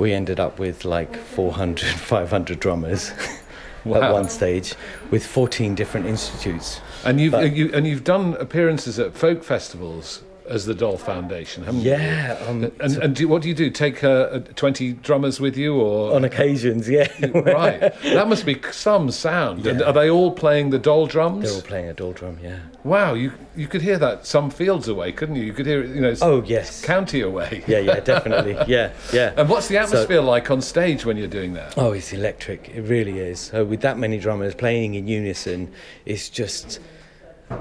[0.00, 3.12] We ended up with like 400, 500 drummers.
[3.94, 4.00] Wow.
[4.02, 4.74] At one stage,
[5.10, 6.80] with 14 different institutes.
[7.04, 10.98] And you've But- uh, you, and you've done appearances at folk festivals as the Dhol
[11.00, 11.90] Foundation, haven't you?
[11.92, 13.70] Yeah, um, And, and do, what do you do?
[13.70, 17.08] Take uh, uh, 20 drummers with you, or on occasions, yeah.
[17.34, 17.80] right?
[18.02, 19.66] That must be some sound.
[19.66, 21.44] And are they all playing the dhol drums?
[21.46, 22.58] They're all playing a dhol drum, yeah.
[22.84, 25.44] Wow, you you could hear that some fields away, couldn't you?
[25.44, 26.84] You could hear it, you know, Oh, yes.
[26.84, 27.62] county away.
[27.68, 28.56] Yeah, yeah, definitely.
[28.66, 29.32] Yeah, yeah.
[29.36, 31.78] And what's the So- atmosphere like on stage when you're doing that?
[31.78, 32.68] Oh, it's electric.
[32.68, 33.40] It really is.
[33.40, 35.72] So with that many drummers playing in unison,
[36.04, 36.80] it's just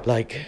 [0.06, 0.41] like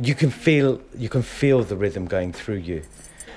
[0.00, 2.82] you can feel you can feel the rhythm going through you.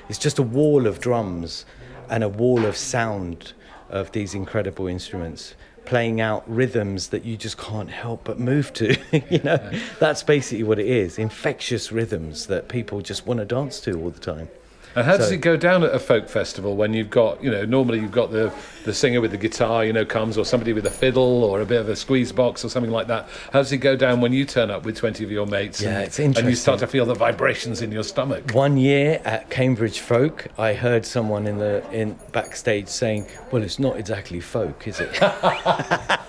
[0.10, 1.66] It's just a wall of drums
[2.10, 3.54] and a wall of sound
[3.90, 8.98] of these incredible instruments playing out rhythms that you just can't help but move to.
[9.30, 9.58] you know,
[10.00, 11.18] that's basically what it is.
[11.18, 14.50] Infectious rhythms that people just want to dance to all the time.
[14.98, 17.52] And how does So- it go down at a folk festival when you've got, you
[17.52, 18.52] know, normally you've got the,
[18.84, 21.66] the singer with the guitar, you know, comes, or somebody with a fiddle, or a
[21.68, 23.30] bit of a squeeze box, or something like that.
[23.54, 25.80] How does it go down when you turn up with 20 of your mates?
[25.84, 28.54] Yeah, and, it's And you start to feel the vibrations in your stomach.
[28.54, 33.78] One year at Cambridge Folk, I heard someone in the in backstage saying, "Well, it's
[33.78, 35.16] not exactly folk, is it?"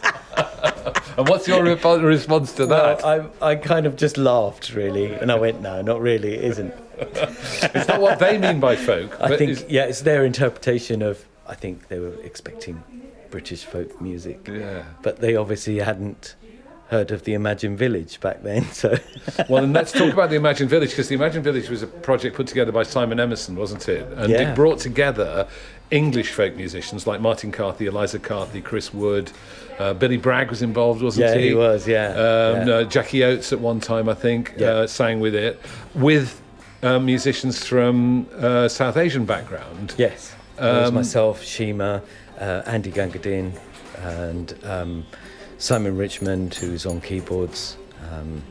[1.17, 3.03] And what's your re- response to that?
[3.03, 6.35] Well, I, I kind of just laughed really, and I went, "No, not really.
[6.35, 9.21] It isn't." It's not what they mean by folk.
[9.21, 11.25] I think, yeah, it's their interpretation of.
[11.47, 12.83] I think they were expecting
[13.31, 14.83] British folk music, yeah.
[15.03, 16.35] but they obviously hadn't
[16.89, 18.65] heard of the Imagined Village back then.
[18.73, 18.97] So,
[19.49, 22.37] Well, then let's talk about the Imagined Village because the Imagined Village was a project
[22.37, 24.07] put together by Simon Emerson, wasn't it?
[24.17, 24.53] And Yeah.
[24.53, 25.49] it brought together
[25.91, 29.31] English folk musicians like Martin Carthy, Eliza Carthy, Chris Wood.
[29.79, 31.49] Uh, Billy Bragg was involved, wasn't yeah, he?
[31.49, 31.87] he was.
[31.87, 32.75] Yeah, Um, yeah.
[32.75, 34.69] uh, Jackie Oates at one time, I think, Yeah.
[34.71, 35.61] uh, sang with it,
[35.95, 36.41] with
[36.83, 39.95] uh, musicians from uh, South Asian background.
[39.99, 40.35] Yes.
[40.59, 42.03] Um, myself, Sheema,
[42.38, 43.53] uh, Andy Gangadeen,
[43.99, 45.07] and um,
[45.59, 47.77] Simon Richmond, who's on keyboards,
[48.12, 48.43] um,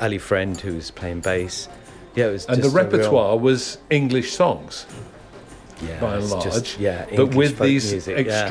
[0.00, 1.68] Ali Friend, who's playing bass.
[2.14, 4.86] Yeah, it was And the a real- repertoire was English songs
[5.80, 8.46] yeah, by and large, just- yeah, but with these music, yeah.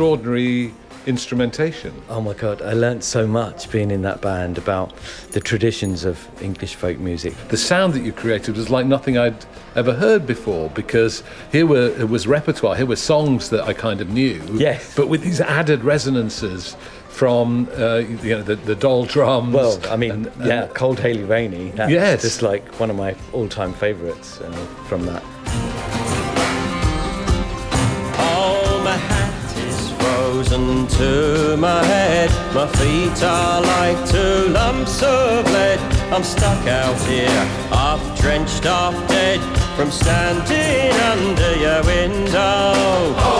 [1.07, 1.93] Instrumentation.
[2.09, 4.93] Oh my God, I learnt so much being in that band about
[5.31, 7.33] the traditions of English folk music.
[7.49, 11.87] The sound that you created was like nothing I'd ever heard before because here were
[11.99, 14.41] it was repertoire, here were songs that I kind of knew.
[14.53, 14.95] Yes.
[14.95, 16.75] But with these added resonances
[17.09, 19.53] from uh, you know the, the dhol drums.
[19.53, 21.69] Well, I mean, and- and- yeah, Cold Haily Rainy.
[21.71, 22.21] That's Yes.
[22.21, 24.51] just like one of my all-time favourites uh,
[24.87, 25.23] from that.
[30.91, 32.29] Frozen to my head.
[32.53, 35.79] My feet are like two lumps of lead.
[36.11, 37.29] I'm stuck out here,
[37.69, 39.39] half drenched, half dead,
[39.75, 43.30] from standing under your window.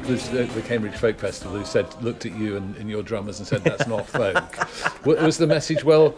[0.00, 3.02] People at the the Cambridge Folk Festival who said looked at you and, and your
[3.02, 5.84] drummers and said that's not folk, wa- was the message?
[5.84, 6.14] Well,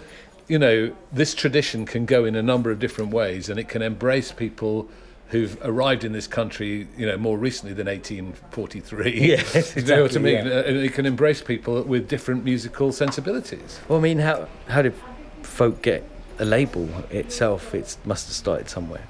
[0.49, 3.83] you know, this tradition can go in a number of different ways, and it can
[3.83, 4.89] embrace people
[5.29, 9.21] who've arrived in this country, you know, more recently than 1843.
[9.29, 10.47] Yes, you know what I exactly, mean?
[10.47, 10.53] yeah.
[10.53, 13.79] Uh, And it can embrace people with different musical sensibilities.
[13.89, 14.95] Well, I mean, how how did
[15.43, 16.03] folk get
[16.39, 17.75] a label itself?
[17.75, 19.05] It must have started somewhere.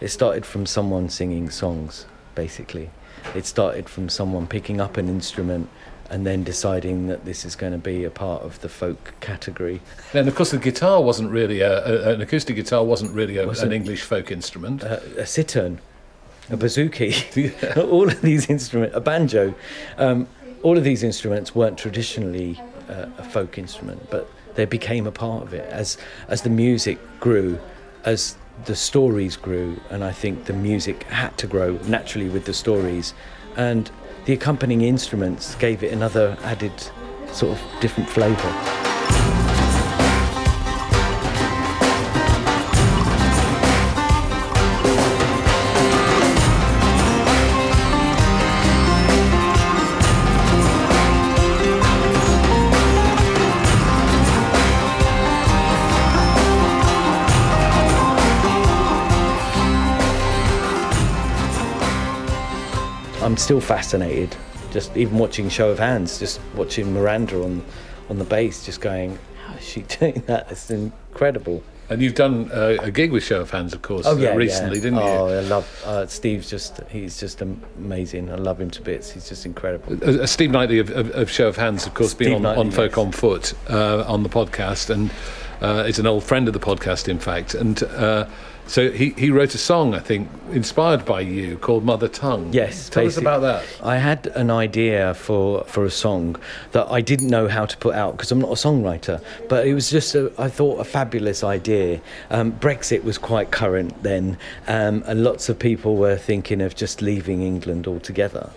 [0.00, 2.90] It started from someone singing songs, basically.
[3.34, 5.68] It started from someone picking up an instrument
[6.10, 9.80] and then deciding that this is going to be a part of the folk category.
[10.12, 13.46] And of course, the guitar wasn't really a, a, an acoustic guitar wasn't really a,
[13.46, 13.72] Wasn't.
[13.72, 14.84] an English folk instrument.
[14.84, 15.76] Uh, a sitar,
[16.50, 17.12] a bouzouki,
[17.62, 17.82] Yeah.
[17.90, 19.54] all of these instruments, a banjo,
[19.96, 20.28] um,
[20.62, 25.42] all of these instruments weren't traditionally uh, a folk instrument, but they became a part
[25.42, 25.96] of it as
[26.28, 27.58] as the music grew,
[28.04, 32.54] as the stories grew, and I think the music had to grow naturally with the
[32.54, 33.14] stories,
[33.56, 33.90] and
[34.24, 36.72] the accompanying instruments gave it another added
[37.32, 38.93] sort of different flavour.
[63.34, 64.36] I'm still fascinated.
[64.70, 67.64] Just even watching Show of Hands, just watching Miranda on
[68.08, 70.52] on the bass, just going, how is she doing that?
[70.52, 71.60] It's incredible.
[71.90, 75.00] And you've done uh, a gig with Show of Hands, of course, uh, recently, didn't
[75.00, 75.04] you?
[75.04, 76.48] Oh, I love uh, Steve's.
[76.48, 78.30] Just he's just amazing.
[78.30, 79.10] I love him to bits.
[79.10, 79.98] He's just incredible.
[80.00, 82.60] Uh, uh, Steve Knightley of, of, of Show of Hands, of course, been on, Knightley,
[82.60, 82.98] on Folk yes.
[82.98, 85.10] on Foot uh, on the podcast, and
[85.60, 87.56] uh, is an old friend of the podcast, in fact.
[87.56, 88.28] And uh,
[88.66, 92.52] so he, he wrote a song, I think, inspired by you, called Mother Tongue.
[92.52, 93.64] Yes, tell us about that.
[93.82, 96.36] I had an idea for for a song
[96.72, 99.74] that I didn't know how to put out because I'm not a songwriter, but it
[99.74, 102.00] was just a, I thought a fabulous idea.
[102.30, 107.02] Um, Brexit was quite current then, um, and lots of people were thinking of just
[107.02, 108.50] leaving England altogether.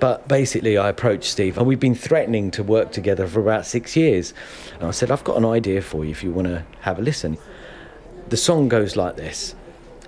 [0.00, 3.94] But basically, I approached Steve, and we've been threatening to work together for about six
[3.94, 4.32] years.
[4.78, 7.02] And I said, I've got an idea for you if you want to have a
[7.02, 7.36] listen.
[8.30, 9.56] The song goes like this.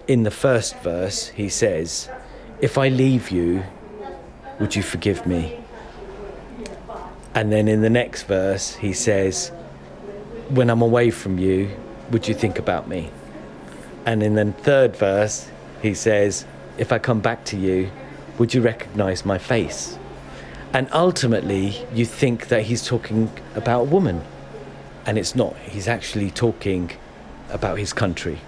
[0.06, 2.08] In the first verse, he says,
[2.60, 3.64] If I leave you,
[4.60, 5.58] would you forgive me?
[7.34, 9.48] And then in the next verse, he says,
[10.50, 11.70] When I'm away from you,
[12.12, 13.10] would you think about me?
[14.06, 15.50] And in the third verse,
[15.82, 16.46] he says,
[16.78, 17.90] If I come back to you,
[18.38, 19.98] would you recognize my face?
[20.72, 24.22] And ultimately, you think that he's talking about a woman.
[25.06, 25.56] And it's not.
[25.56, 26.92] He's actually talking
[27.52, 28.40] about his country.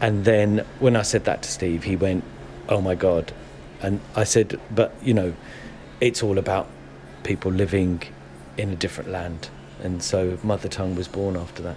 [0.00, 2.24] And then when I said that to Steve, he went,
[2.68, 3.32] Oh my God.
[3.80, 5.34] And I said, But, you know,
[6.00, 6.68] it's all about
[7.22, 8.02] people living
[8.56, 9.48] in a different land.
[9.82, 11.76] And so Mother Tongue was born after that.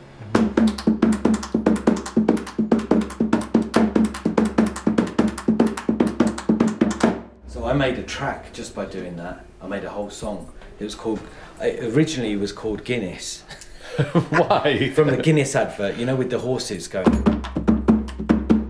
[7.47, 9.45] So I made a track just by doing that.
[9.61, 10.51] I made a whole song.
[10.79, 11.19] It was called,
[11.61, 13.43] originally it was called Guinness.
[14.29, 14.91] Why?
[14.91, 17.05] From the Guinness advert, you know, with the horses going.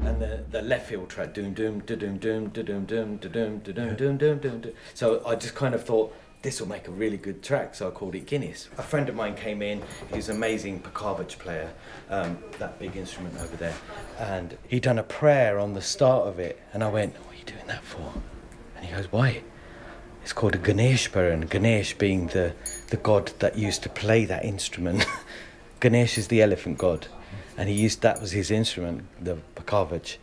[0.03, 3.29] And the, the left field track, doom, doom, da doom, doom, da doom, doom, da
[3.29, 4.73] doom, da doom, doom, doom, doom, doom.
[4.95, 7.91] So I just kind of thought, this will make a really good track, so I
[7.91, 8.69] called it Guinness.
[8.79, 11.71] A friend of mine came in, he's an amazing pakhavaj player,
[12.09, 13.75] um, that big instrument over there,
[14.17, 17.37] and he'd done a prayer on the start of it, and I went, What are
[17.37, 18.13] you doing that for?
[18.77, 19.43] And he goes, Why?
[20.29, 22.53] It's called a Ganesh and Ganesh being the,
[22.89, 25.03] the god that used to play that instrument.
[25.79, 27.07] Ganesh is the elephant god,
[27.57, 30.17] and he used that was his instrument, the pakhavaj.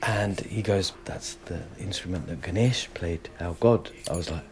[0.00, 3.90] And he goes, That's the instrument that Ganesh played, our god.
[4.08, 4.44] I was like,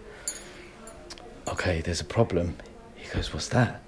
[1.47, 2.57] Okay, there's a problem.
[2.97, 3.81] He goes, What's that?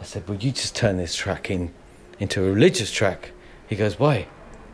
[0.00, 1.72] I said, Well, you just turn this track in
[2.18, 3.30] into a religious track.
[3.68, 4.26] He goes, Why?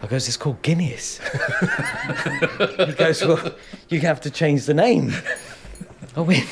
[0.03, 1.20] I goes, It's called Guinness.
[2.86, 3.55] he goes, Well,
[3.88, 5.12] you have to change the name.
[6.16, 6.47] I went,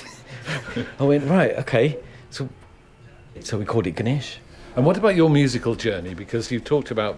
[0.98, 1.98] I went, Right, okay.
[2.30, 2.48] So,
[3.40, 4.38] so we called it Ganesh.
[4.76, 6.14] And what about your musical journey?
[6.14, 7.16] Because you've talked about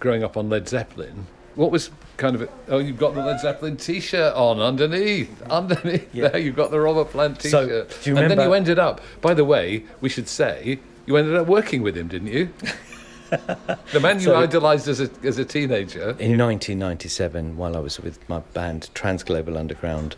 [0.00, 1.26] growing up on Led Zeppelin.
[1.54, 2.50] What was kind of it?
[2.68, 5.42] Oh, you've got the Led Zeppelin T-shirt on underneath.
[5.50, 6.28] Underneath Yeah.
[6.28, 7.96] there, you've got the Robert Plant T-shirt.
[8.02, 9.00] do you and then you ended up.
[9.20, 12.50] By the way, we should say you ended up working with him, didn't you?
[13.92, 16.10] the man you So- idolised as a as a teenager.
[16.18, 20.16] In 1997, while I was with my band Transglobal Underground,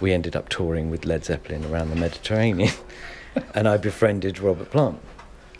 [0.00, 2.72] we ended up touring with Led Zeppelin around the Mediterranean,
[3.54, 4.98] and I befriended Robert Plant.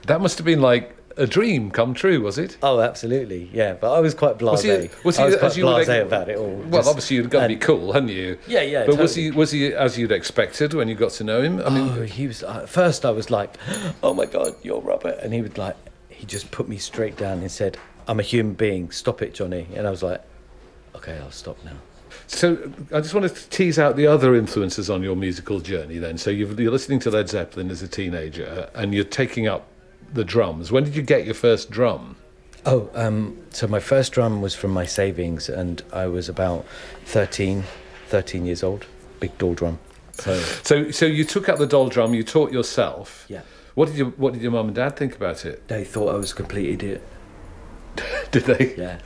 [0.06, 2.56] That must have been like a dream come true, was it?
[2.62, 3.74] Oh, absolutely, yeah.
[3.74, 4.84] But I was quite Was blasé.
[4.84, 4.90] he?
[5.04, 6.54] Was he I was as you blasé about it all.
[6.56, 8.38] Well, Just- obviously you'd got to be cool, hadn't you?
[8.48, 11.42] Yeah, yeah, But was he was he as you'd expected when you got to know
[11.42, 11.60] him?
[11.60, 12.42] I mean, Oh, he was.
[12.42, 13.54] Uh, at first, I was like,
[14.02, 15.76] "Oh my God, you're Robert," and he would like,
[16.22, 18.92] he just put me straight down and said, "I'm a human being.
[18.92, 20.22] Stop it, Johnny." And I was like,
[20.94, 21.72] "Okay, I'll stop now."
[22.28, 25.98] So I just wanted to tease out the other influences on your musical journey.
[25.98, 29.66] Then, so you've, you're listening to Led Zeppelin as a teenager, and you're taking up
[30.14, 30.70] the drums.
[30.70, 32.14] When did you get your first drum?
[32.64, 36.64] Oh, um, so my first drum was from my savings, and I was about
[37.06, 37.64] 13,
[38.06, 38.86] 13 years old.
[39.18, 39.80] Big dhol drum.
[40.12, 42.14] So So, so you took up the dhol drum.
[42.14, 43.24] You taught yourself.
[43.28, 43.40] yeah,
[43.74, 45.66] What did your What did your mum and dad think about it?
[45.68, 47.02] they thought I was a complete idiot.
[48.30, 48.74] Did they?
[48.76, 48.98] Yeah,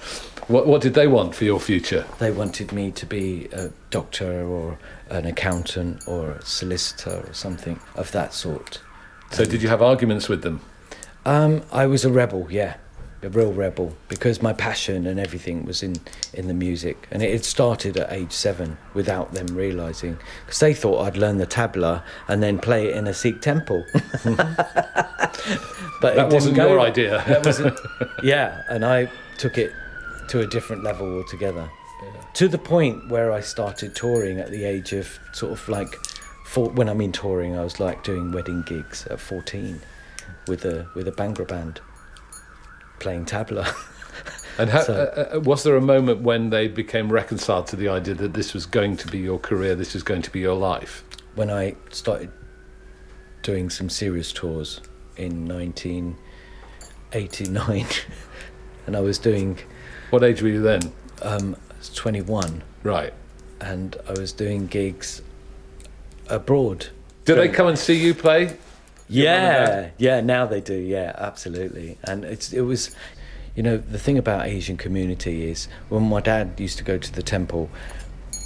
[0.47, 2.05] What What did they want for your future?
[2.21, 4.79] they wanted me to be a doctor or
[5.11, 8.81] an accountant or a solicitor or something of that sort.
[9.33, 10.61] So, did you have arguments with them?
[11.25, 12.77] Um, I was a rebel, yeah,
[13.27, 15.97] a real rebel, because my passion and everything was in,
[16.33, 20.72] in the music, and it had started at age seven without them realizing, because they
[20.72, 23.85] thought I'd learn the tabla and then play it in a Sikh temple.
[24.24, 27.22] but it That wasn't go- your idea.
[27.27, 27.79] That wasn't,
[28.22, 29.72] yeah, and I took it
[30.29, 31.68] to a different level altogether,
[32.35, 35.95] to the point where I started touring at the age of sort of like,
[36.45, 39.81] four, when I mean touring, I was like doing wedding gigs at fourteen
[40.47, 41.81] with a with a Bhangra band
[42.99, 43.72] playing tabla.
[44.59, 47.90] And ha- So- uh, uh, was there a moment when they became reconciled to the
[47.90, 50.57] idea that this was going to be your career, this was going to be your
[50.57, 51.05] life?
[51.34, 52.30] when I started
[53.42, 54.80] doing some serious tours
[55.18, 57.86] in 1989,
[58.86, 59.59] and I was doing
[60.09, 60.80] What age were you then?
[61.20, 63.12] um, I was 21, Right.
[63.61, 65.20] and I was doing gigs
[66.28, 66.86] abroad.
[67.26, 68.57] Did they come and see you play?
[69.09, 70.20] Your mum and Yeah, yeah.
[70.20, 70.74] Now they do.
[70.74, 71.98] Yeah, absolutely.
[72.04, 72.90] And it's it was,
[73.54, 77.12] you know, the thing about Asian community is when my dad used to go to
[77.12, 77.70] the temple,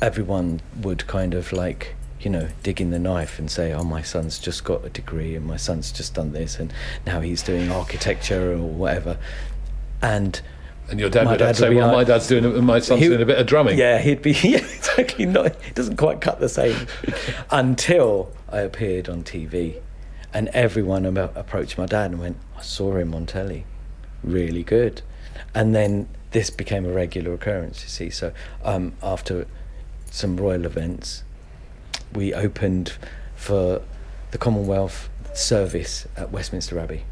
[0.03, 4.03] everyone would kind of like you know dig in the knife and say, oh, my
[4.03, 6.73] son's just got a degree and my son's just done this and
[7.07, 9.17] now he's doing architecture or whatever,
[10.03, 10.41] and.
[10.91, 12.81] And your dad My would dad say, would "Well, like- my dad's doing and my
[12.81, 15.47] son's He- doing a bit of drumming." Yeah, he'd be yeah, exactly not.
[15.47, 16.75] It doesn't quite cut the same
[17.53, 19.77] until I appeared on TV,
[20.33, 23.65] and everyone approached my dad and went, "I saw him on telly,
[24.23, 25.03] really good,"
[25.55, 27.83] and then this became a regular occurrence.
[27.83, 28.33] You see, so
[28.65, 29.47] um, after
[30.11, 31.25] some royal events,
[32.13, 32.95] we opened
[33.37, 33.83] for
[34.31, 37.03] the Commonwealth service at Westminster Abbey.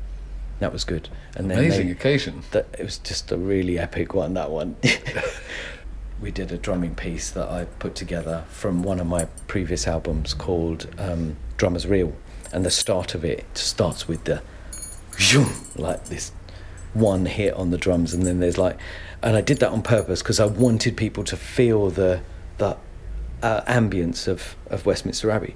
[0.60, 2.42] That was good, and then Amazing they- occasion.
[2.50, 4.74] that it was just a really epic one that one
[6.20, 10.34] we did a drumming piece that i put together from one of my previous albums
[10.34, 12.12] called um, drummers reel
[12.52, 14.42] and the start of it starts with the
[15.76, 16.32] like this
[16.94, 18.14] one hit on the drums.
[18.14, 18.78] And then there's like
[19.22, 22.20] and i did that on purpose because i wanted people to feel the
[22.58, 22.76] the
[23.42, 25.54] uh, ambience of, of westminster abbey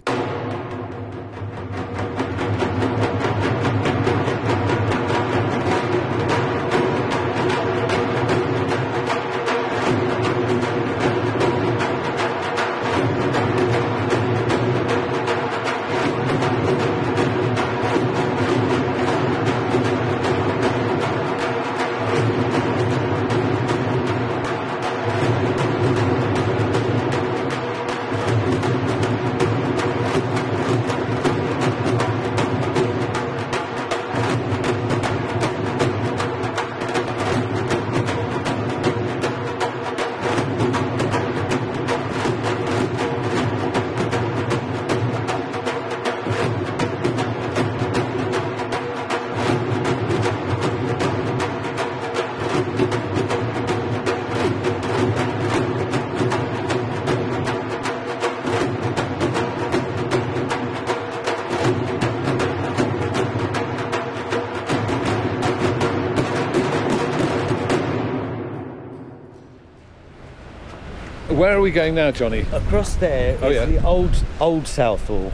[71.62, 72.40] are we going now, Johnny?
[72.50, 73.64] Across there is Oh, yeah.
[73.64, 75.32] the old old Southall,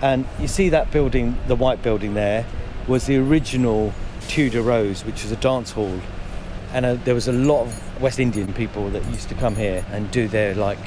[0.00, 2.46] and you see that building, the white building there,
[2.88, 3.92] was the original
[4.26, 6.00] Tudor Rose, which was a dance hall,
[6.72, 9.84] and uh, there was a lot of West Indian people that used to come here
[9.92, 10.78] and do their like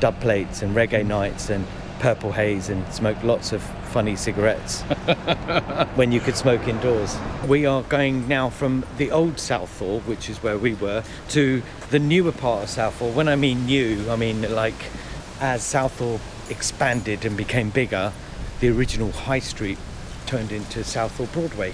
[0.00, 1.64] dub plates and reggae nights and
[2.00, 3.62] purple haze and smoke lots of
[3.94, 4.80] funny cigarettes
[5.94, 7.16] when you could smoke indoors.
[7.46, 12.00] We are going now from the old Southall, which is where we were, to the
[12.00, 13.12] newer part of Southall.
[13.12, 14.74] When I mean new, I mean like
[15.40, 16.18] as Southall
[16.50, 18.12] expanded and became bigger,
[18.58, 19.78] the original High Street
[20.26, 21.72] turned into Southall Broadway.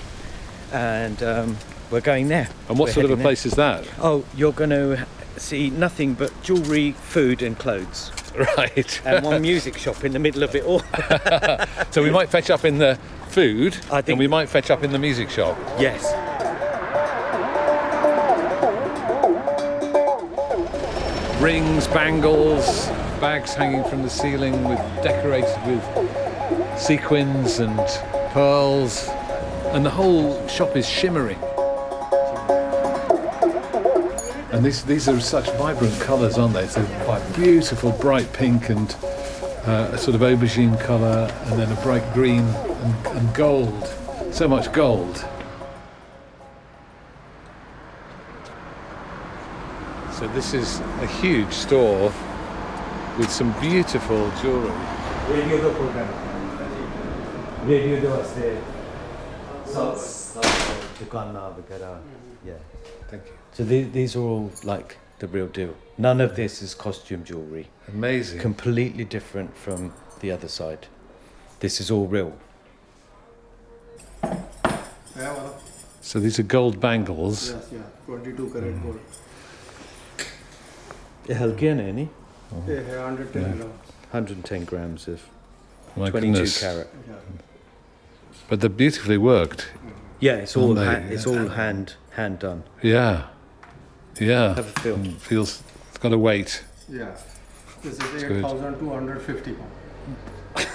[0.74, 1.56] And um,
[1.90, 2.50] we're going there.
[2.68, 3.24] And what We're sort of a there.
[3.24, 3.88] place is that?
[3.98, 5.06] Oh, you're going to
[5.38, 8.12] see nothing but jewellery, food, and clothes.
[8.56, 9.00] Right.
[9.04, 10.80] And one music shop in the middle of it all.
[11.90, 14.82] so we might fetch up in the food, I think- and we might fetch up
[14.84, 15.58] in the music shop.
[15.78, 16.04] yes.
[21.40, 27.78] Rings, bangles, bags hanging from the ceiling with decorated with sequins and
[28.32, 29.08] pearls,
[29.72, 31.38] and the whole shop is shimmering.
[34.52, 36.64] And these these are such vibrant colours, aren't they?
[36.64, 38.96] It's a quite beautiful bright pink and
[39.64, 43.86] uh, a sort of aubergine colour, and then a bright green and, and gold.
[44.32, 45.24] So much gold.
[50.12, 52.12] So this is a huge store
[53.18, 54.70] with some beautiful jewellery.
[63.08, 63.39] Thank you.
[63.52, 65.74] So the, these are all like the real deal.
[65.98, 67.68] None of this is costume jewelry.
[67.88, 68.40] Amazing.
[68.40, 70.86] Completely different from the other side.
[71.60, 72.32] This is all real.
[74.22, 74.38] Yeah,
[75.14, 75.60] well.
[76.00, 77.50] So these are gold bangles.
[77.50, 78.82] Yes, yeah, 22 karat mm.
[78.82, 79.00] gold.
[82.52, 82.64] Oh.
[82.66, 83.48] Yeah, 110 yeah.
[83.48, 83.62] grams.
[84.10, 85.22] 110 grams of
[85.96, 86.60] My 22 goodness.
[86.60, 86.88] carat.
[88.48, 89.70] But they're beautifully worked.
[90.18, 92.64] Yeah, it's all they, it's all hand hand done.
[92.82, 93.28] Yeah.
[94.20, 94.54] Yeah.
[94.54, 96.62] have a feel mm, Feels it's got a weight.
[96.88, 97.16] Yeah.
[97.82, 98.44] This is good.
[98.44, 100.68] 8,250 pounds.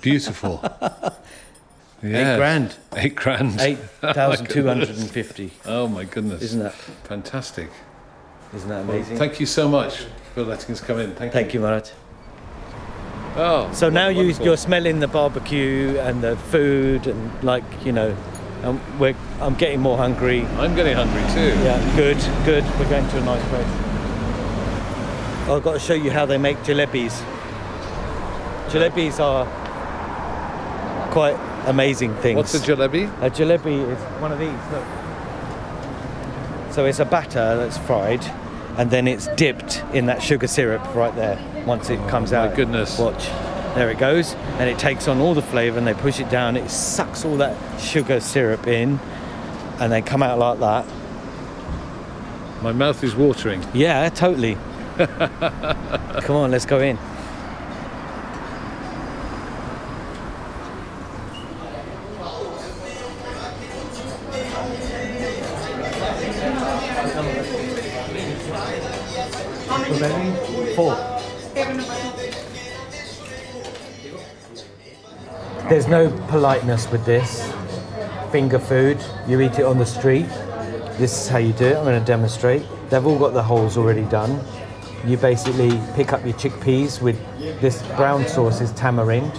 [0.00, 0.60] Beautiful.
[2.02, 3.60] eight grand Eight grand.
[3.60, 6.42] 8250 Oh my goodness.
[6.42, 7.68] isn't that fantastic?
[8.54, 11.14] isn't that amazing Thank you so much for letting us come in.
[11.14, 11.40] Thank, you.
[11.40, 11.92] thank you Marat.
[13.34, 13.70] Oh.
[13.72, 18.14] So now you, you're smelling the barbecue and the food and like you know,
[18.62, 20.44] um, we're, I'm getting more hungry.
[20.58, 21.52] I'm getting hungry too.
[21.62, 22.64] Yeah, good, good.
[22.78, 23.66] We're going to a nice place.
[25.48, 27.20] I've got to show you how they make jalebis.
[28.68, 29.46] Jalebis are
[31.10, 31.36] quite
[31.66, 32.36] amazing things.
[32.36, 33.08] What's a jalebi?
[33.20, 34.50] A jalebi is one of these.
[34.70, 34.84] Look.
[36.72, 38.24] So it's a batter that's fried,
[38.78, 41.38] and then it's dipped in that sugar syrup right there.
[41.66, 42.98] Once it comes my out, goodness.
[42.98, 43.28] Watch.
[43.74, 46.56] There it goes, and it takes on all the flavour, and they push it down.
[46.56, 49.00] It sucks all that sugar syrup in,
[49.80, 50.86] and they come out like that.
[52.62, 53.64] My mouth is watering.
[53.74, 54.56] Yeah, totally.
[54.98, 56.98] Come on, let's go in.
[75.92, 77.52] No politeness with this.
[78.30, 80.26] Finger food, you eat it on the street.
[80.96, 81.76] This is how you do it.
[81.76, 82.62] I'm going to demonstrate.
[82.88, 84.42] They've all got the holes already done.
[85.06, 87.18] You basically pick up your chickpeas with
[87.60, 89.32] this brown sauce is tamarind,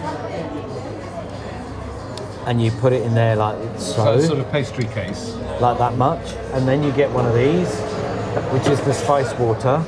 [2.46, 5.34] and you put it in there like so, So sort of pastry case.
[5.60, 7.80] like that much, and then you get one of these,
[8.54, 9.84] which is the spice water.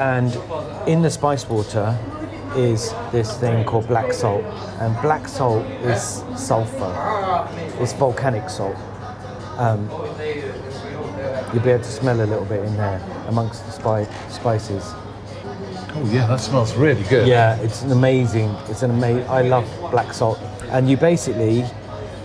[0.00, 0.36] And
[0.88, 1.96] in the spice water
[2.56, 4.44] is this thing called black salt,
[4.80, 7.48] and black salt is sulfur.
[7.80, 8.76] It's volcanic salt.
[9.58, 9.88] Um,
[11.52, 14.82] you'll be able to smell a little bit in there amongst the spi- spices.
[15.94, 17.28] Oh yeah, that smells really good.
[17.28, 18.50] Yeah, it's an amazing.
[18.68, 19.28] It's an amazing.
[19.28, 20.38] I love black salt,
[20.70, 21.64] and you basically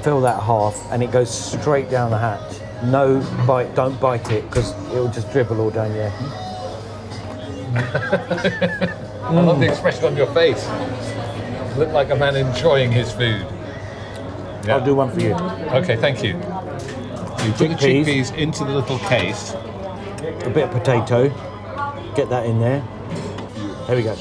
[0.03, 2.61] fill that half, and it goes straight down the hatch.
[2.85, 3.75] No bite.
[3.75, 6.11] Don't bite it because it will just dribble all down your.
[9.27, 9.69] I love the mm.
[9.69, 10.65] expression on your face.
[10.65, 13.45] You look like a man enjoying his food.
[14.67, 15.33] I'll do one for you.
[15.33, 16.29] Okay, thank you.
[16.29, 18.05] You put the Chickpeas.
[18.05, 19.53] chickpeas into the little case.
[19.53, 21.29] A bit of potato.
[22.15, 22.81] Get that in there.
[23.87, 24.15] There we go.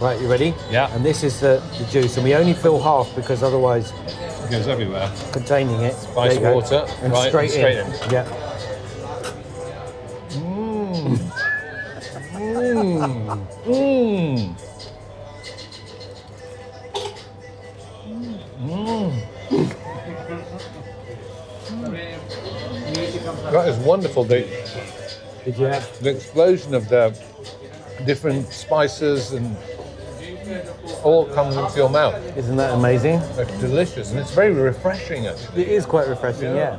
[0.00, 0.54] Right, you ready?
[0.70, 0.94] Yeah.
[0.94, 3.92] And this is the, the juice, and we only fill half because otherwise,
[4.44, 5.12] It goes everywhere.
[5.32, 5.94] containing it.
[5.94, 6.54] Spice there you go.
[6.54, 8.10] water, and right, straight, and straight in.
[8.12, 8.55] Yeah.
[12.96, 14.56] Mmm.
[23.52, 24.24] That is wonderful.
[24.24, 24.46] The,
[25.44, 26.00] Did you have?
[26.00, 27.18] the explosion of the
[28.04, 29.56] different spices and
[31.02, 32.14] all comes into your mouth.
[32.36, 33.20] Isn't that amazing?
[33.36, 35.62] It's delicious and it's very refreshing actually.
[35.62, 36.54] It is quite refreshing.
[36.54, 36.78] Yeah.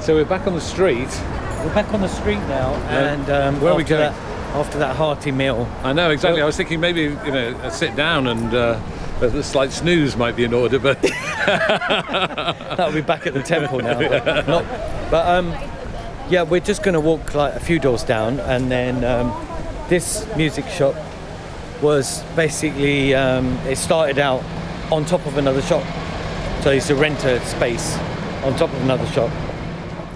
[0.00, 1.08] So we're back on the street.
[1.58, 4.12] We're back on the street now, and um, Where are we after going?
[4.12, 6.40] That, after that hearty meal, I know exactly.
[6.40, 8.80] I was thinking maybe you know a sit down and uh,
[9.20, 11.02] a slight snooze might be in order, but
[11.46, 13.98] that'll be back at the temple now.
[14.46, 14.64] Not,
[15.10, 15.48] but um,
[16.30, 19.34] yeah, we're just going to walk like a few doors down, and then um,
[19.88, 20.94] this music shop
[21.82, 24.44] was basically um, it started out
[24.92, 25.84] on top of another shop,
[26.62, 27.96] so it's a renter space
[28.44, 29.32] on top of another shop.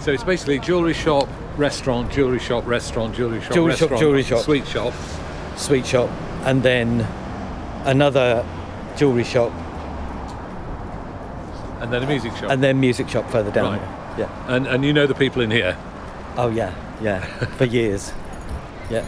[0.02, 4.42] So it's basically jewelry shop, restaurant, jewelry shop, restaurant, jewelry shop, Jewelry shop, jewelry shop.
[4.42, 4.92] sweet shop.
[5.56, 6.10] sweet shop,
[6.44, 7.00] and then
[7.84, 8.44] another
[8.96, 9.52] jewelry shop,
[11.80, 12.50] and then a music shop.
[12.50, 13.78] and then music shop further down.
[13.78, 14.18] Right.
[14.18, 14.54] Yeah.
[14.54, 15.76] and, and you know the people in here.
[16.36, 17.24] Oh yeah, yeah.
[17.56, 18.12] For years.
[18.90, 19.06] Yeah.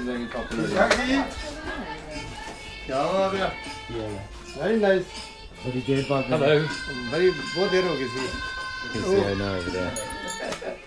[0.00, 0.68] very popular.
[2.88, 4.20] Yeah.
[4.56, 5.04] Very nice.
[5.62, 6.24] What is there, Bhagwan?
[6.24, 6.66] Hello.
[7.10, 8.28] Very, both there, okay, see.
[8.94, 9.92] You see, I over there.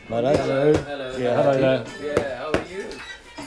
[0.10, 0.38] Maharaj?
[0.38, 0.74] Hello.
[0.74, 1.18] Hello.
[1.18, 1.86] Yeah, hello there.
[2.02, 2.84] Yeah, how are you?
[2.84, 3.02] Good.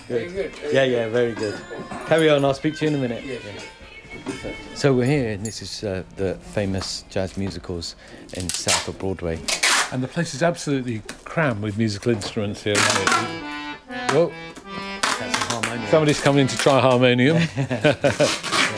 [0.08, 0.56] Very good.
[0.56, 1.60] Very yeah, yeah, very good.
[2.06, 3.24] Carry on, I'll speak to you in a minute.
[3.24, 4.52] Yeah, yeah.
[4.74, 7.96] So we're here, and this is uh, the famous Jas Musicals
[8.34, 9.38] in Southall Broadway.
[9.92, 14.12] And the place is absolutely crammed with musical instruments here, isn't it?
[14.12, 14.32] Whoa
[15.90, 17.36] somebody's coming in to try harmonium.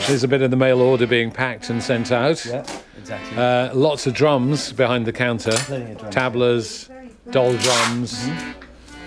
[0.07, 2.43] There's a bit of the mail order being packed and sent out.
[2.43, 2.65] Yeah,
[2.97, 3.37] exactly.
[3.37, 5.51] Uh, lots of drums behind the counter.
[5.51, 6.15] Drums.
[6.15, 6.89] Tablas,
[7.27, 8.13] dhol drums,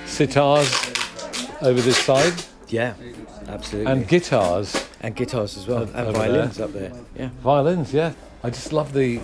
[0.06, 2.32] sitars over this side,
[2.68, 2.94] yeah,
[3.48, 3.90] absolutely.
[3.92, 4.86] and guitars.
[5.00, 6.92] and guitars as well, and over violins up there.
[7.18, 7.30] Yeah.
[7.42, 8.12] Violins, yeah.
[8.44, 9.20] I just love the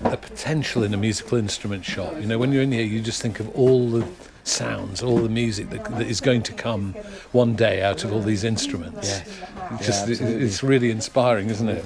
[0.00, 2.14] the potential in a musical instrument shop.
[2.20, 4.06] You know, when you're in here, you just think of all the
[4.46, 6.92] sounds, all the music that, that is going to come
[7.32, 9.08] one day out of all these instruments.
[9.08, 9.78] Yeah.
[9.78, 11.84] Just Yeah, it- it's really inspiring, isn't it?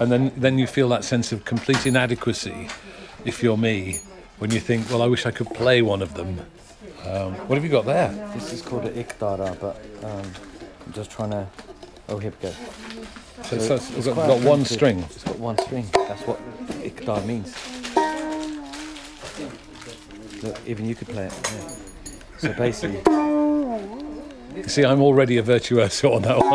[0.00, 2.68] And then then you feel that sense of complete inadequacy,
[3.24, 3.98] if you're me,
[4.38, 6.40] when you think, well, I wish I could play one of them.
[7.06, 8.08] Um, what have you got there?
[8.34, 10.26] This is called an iktara, but um,
[10.86, 11.46] I'm just trying to.
[12.08, 12.54] Oh, here we go.
[13.44, 15.00] So it's, it's got, got one string.
[15.00, 15.86] It's got one string.
[15.92, 16.38] That's what
[16.82, 17.54] iktar means.
[20.42, 21.32] Look, even you could play it.
[21.54, 21.74] Yeah.
[22.44, 23.00] So basically.
[24.66, 26.50] See, I'm already a virtuoso on that one.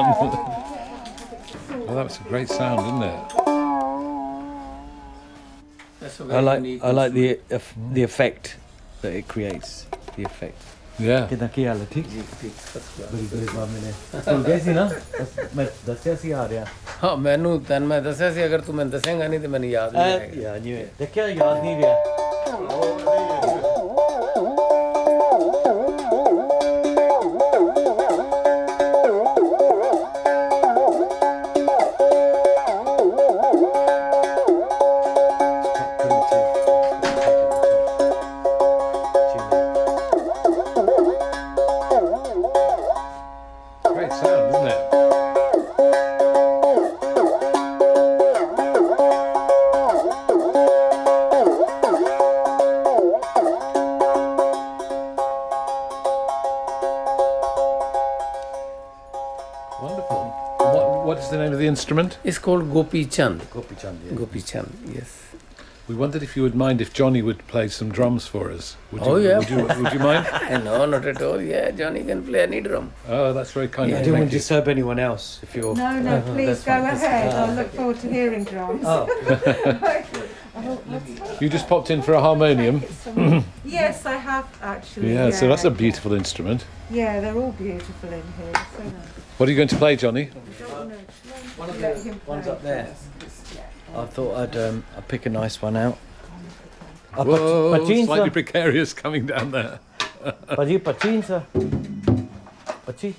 [1.82, 3.20] well, that was a great sound, isn't it?
[6.32, 7.60] I like I like the uh,
[7.92, 8.58] the effect
[9.02, 9.88] that it creates.
[10.16, 10.62] The effect.
[11.00, 11.26] Yeah.
[11.30, 12.54] ਕਿਦਾਂ ਕੀ ਹਾਲ ਠੀਕ ਜੀ ਠੀਕ
[13.12, 14.90] ਬੜੀ ਬੜੀ ਬਾਮੇ ਨੇ ਤੁਹਾਨੂੰ ਗਏ ਸੀ ਨਾ
[15.56, 16.66] ਮੈਂ ਦੱਸਿਆ ਸੀ ਆ ਰਿਹਾ
[17.04, 20.14] ਹਾਂ ਮੈਨੂੰ ਤੈਨ ਮੈਂ ਦੱਸਿਆ ਸੀ ਅਗਰ ਤੂੰ ਮੈਨੂੰ ਦੱਸੇਂਗਾ ਨਹੀਂ ਤੇ ਮੈਨੂੰ ਯਾਦ ਨਹੀਂ
[20.14, 21.94] ਆਏਗਾ ਯਾਰ ਜਿਵੇਂ ਦੇਖਿਆ ਯਾਦ ਨਹੀਂ ਰਿਹਾ
[61.70, 62.18] instrument?
[62.26, 63.42] It's called Gopi Chand.
[63.52, 64.14] Gopi Chand, yeah.
[64.18, 65.16] Gopi Chand, yes.
[65.88, 68.78] We wondered if you would mind if Johnny would play some drums for us.
[68.92, 69.40] Would you, Oh, yeah.
[69.40, 70.28] Would you, would you mind?
[70.64, 71.42] no, not at all.
[71.42, 72.92] Yeah, Johnny can play any drum.
[73.08, 75.74] Oh, that's very kind I of didn't want to disturb anyone else if you're.
[75.76, 76.84] No, no, uh-huh, please go fine.
[76.94, 77.34] ahead.
[77.34, 78.84] I look forward to hearing drums.
[78.86, 79.08] Oh,
[81.40, 82.84] You just popped in for a harmonium.
[83.66, 85.14] Yes, I have actually.
[85.14, 86.66] Yeah, so that's a beautiful instrument.
[86.92, 88.54] Yeah, they're all beautiful in here.
[88.76, 88.94] So nice.
[89.38, 90.30] What are you going to play, Johnny?
[91.80, 92.94] Let him one's up there.
[93.96, 95.98] I thought I'd um, I'd pick a nice one out.
[97.14, 98.06] Ah, Whoa, Pacinza.
[98.06, 99.80] slightly precarious coming down there.
[100.24, 101.46] Pachi, pacinza.
[102.86, 103.16] Pachi.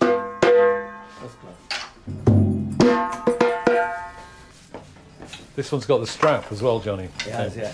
[5.57, 7.05] This one's got the strap as well, Johnny.
[7.27, 7.73] It has, yeah.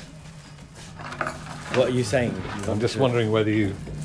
[1.77, 2.33] What are you saying?
[2.33, 3.75] You I'm want just to wondering whether you.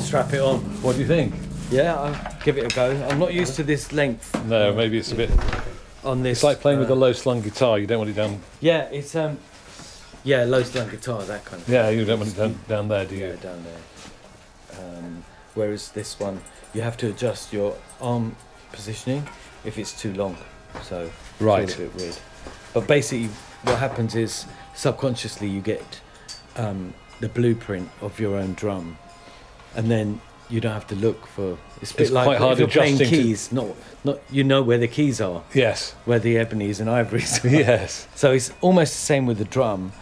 [0.00, 0.58] strap it on.
[0.82, 1.32] What do you think?
[1.70, 2.90] Yeah, I'll give it a go.
[3.08, 5.30] I'm not used to this length No, maybe it's a bit.
[6.04, 6.38] on this.
[6.38, 7.78] It's like playing with uh, a low slung guitar.
[7.78, 8.40] You don't want it down.
[8.60, 9.38] Yeah, it's um,
[10.22, 11.68] yeah, low slung guitar, that kind of.
[11.68, 13.26] Yeah, you don't want it down, down there, do you?
[13.28, 14.78] Yeah, down there.
[14.78, 16.40] Um, whereas this one,
[16.74, 18.36] you have to adjust your arm
[18.72, 19.26] positioning
[19.64, 20.36] if it's too long.
[20.82, 21.74] So it's all Right.
[21.74, 22.16] a bit weird.
[22.74, 23.28] But basically,
[23.62, 24.44] what happens is
[24.74, 26.00] subconsciously you get
[26.56, 28.98] um, the blueprint of your own drum,
[29.76, 30.20] and then
[30.50, 31.58] you don't have to look for.
[31.80, 33.52] It's a bit It's like quite hard if you're playing adjusting to- keys.
[33.52, 33.66] Not,
[34.04, 35.92] not you know where the keys are, Yes.
[36.04, 37.38] where the ebonies and ivories.
[37.44, 37.48] Are.
[37.48, 38.06] Yes.
[38.14, 39.92] So it's almost the same with the drum,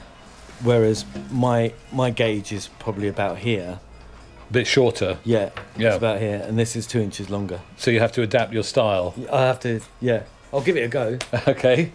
[0.63, 3.79] whereas my my gauge is probably about here.
[4.51, 5.19] bit shorter.
[5.25, 5.89] Yeah, Yeah.
[5.89, 7.61] it's about here, and this is two inches longer.
[7.77, 9.15] So you have to adapt your style.
[9.33, 10.25] I have to, yeah.
[10.53, 11.19] I'll give it a go.
[11.49, 11.91] Okay.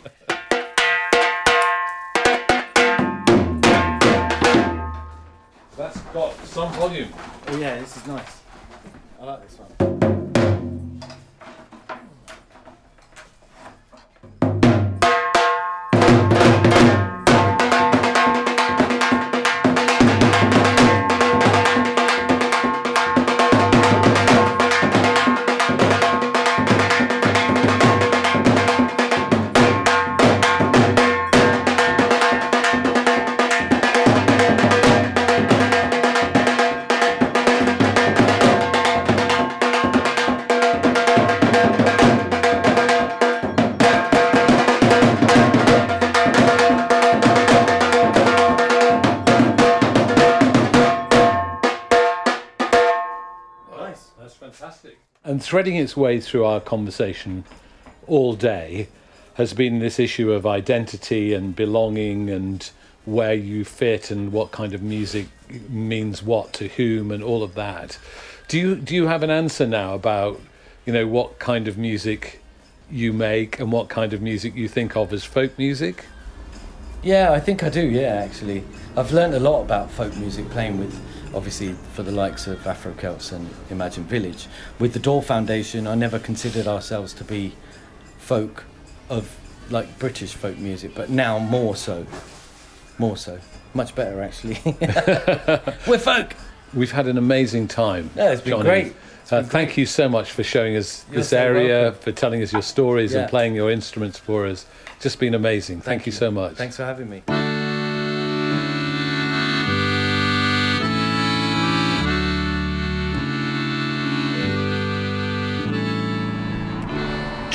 [5.78, 7.10] That's got some volume.
[7.50, 8.42] Oh yeah, this is nice.
[9.22, 10.17] I like this one.
[55.48, 57.46] Threading its way through our conversation
[58.06, 58.90] all day
[59.36, 62.70] has been this issue of identity and belonging and
[63.06, 65.28] where you fit and what kind of music
[65.70, 67.98] means what to whom and all of that.
[68.50, 70.42] Do you do you have an answer now about
[70.86, 72.42] you know what kind of music
[72.92, 76.04] you make and what kind of music you think of as folk music?
[77.04, 77.88] Yeah, I think I do.
[77.88, 78.66] Yeah, actually,
[78.98, 81.00] I've learned a lot about folk music playing with,
[81.38, 84.48] obviously, for the likes of Afro Celts and Imagined Village.
[84.80, 87.54] With the Dhol Foundation, I never considered ourselves to be
[88.18, 88.64] folk
[89.10, 89.38] of
[89.70, 92.06] like British folk music, but now more so,
[92.98, 93.40] more so,
[93.74, 94.58] much better actually.
[95.88, 96.34] We're folk.
[96.74, 98.10] We've had an amazing time.
[98.16, 98.64] Yeah, it's been Johnny.
[98.64, 98.94] great.
[99.22, 102.02] It's Uh, thank you so much for showing us You're this so area, welcome.
[102.02, 104.66] for telling us your stories and playing your instruments for us.
[105.00, 105.82] Just been amazing.
[105.82, 106.56] Thank, you so much.
[106.56, 107.47] Thanks for having me.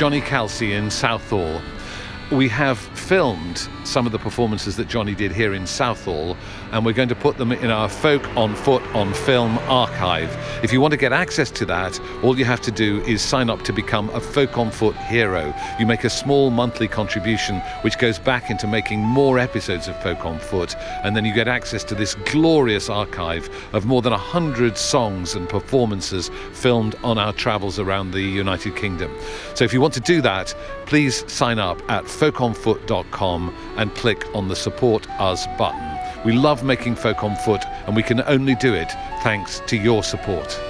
[0.02, 1.62] Johnny Kalsi in Southall.
[2.32, 6.34] We have filmed some of the performances that Johnny did here in Southall,
[6.70, 10.34] and we're going to put them in our Folk on Foot on Film archive.
[10.64, 13.50] If you want to get access to that, all you have to do is sign
[13.50, 15.54] up to become a Folk on Foot hero.
[15.78, 20.24] You make a small monthly contribution, which goes back into making more episodes of Folk
[20.24, 20.74] on Foot,
[21.04, 25.50] and then you get access to this glorious archive of more than 100 songs and
[25.50, 29.14] performances filmed on our travels around the United Kingdom.
[29.52, 30.54] So if you want to do that,
[30.92, 35.98] please sign up at folkonfoot.com and click on the Support Us button.
[36.22, 40.02] We love making Folk on Foot, and we can only do it thanks to your
[40.02, 40.60] support.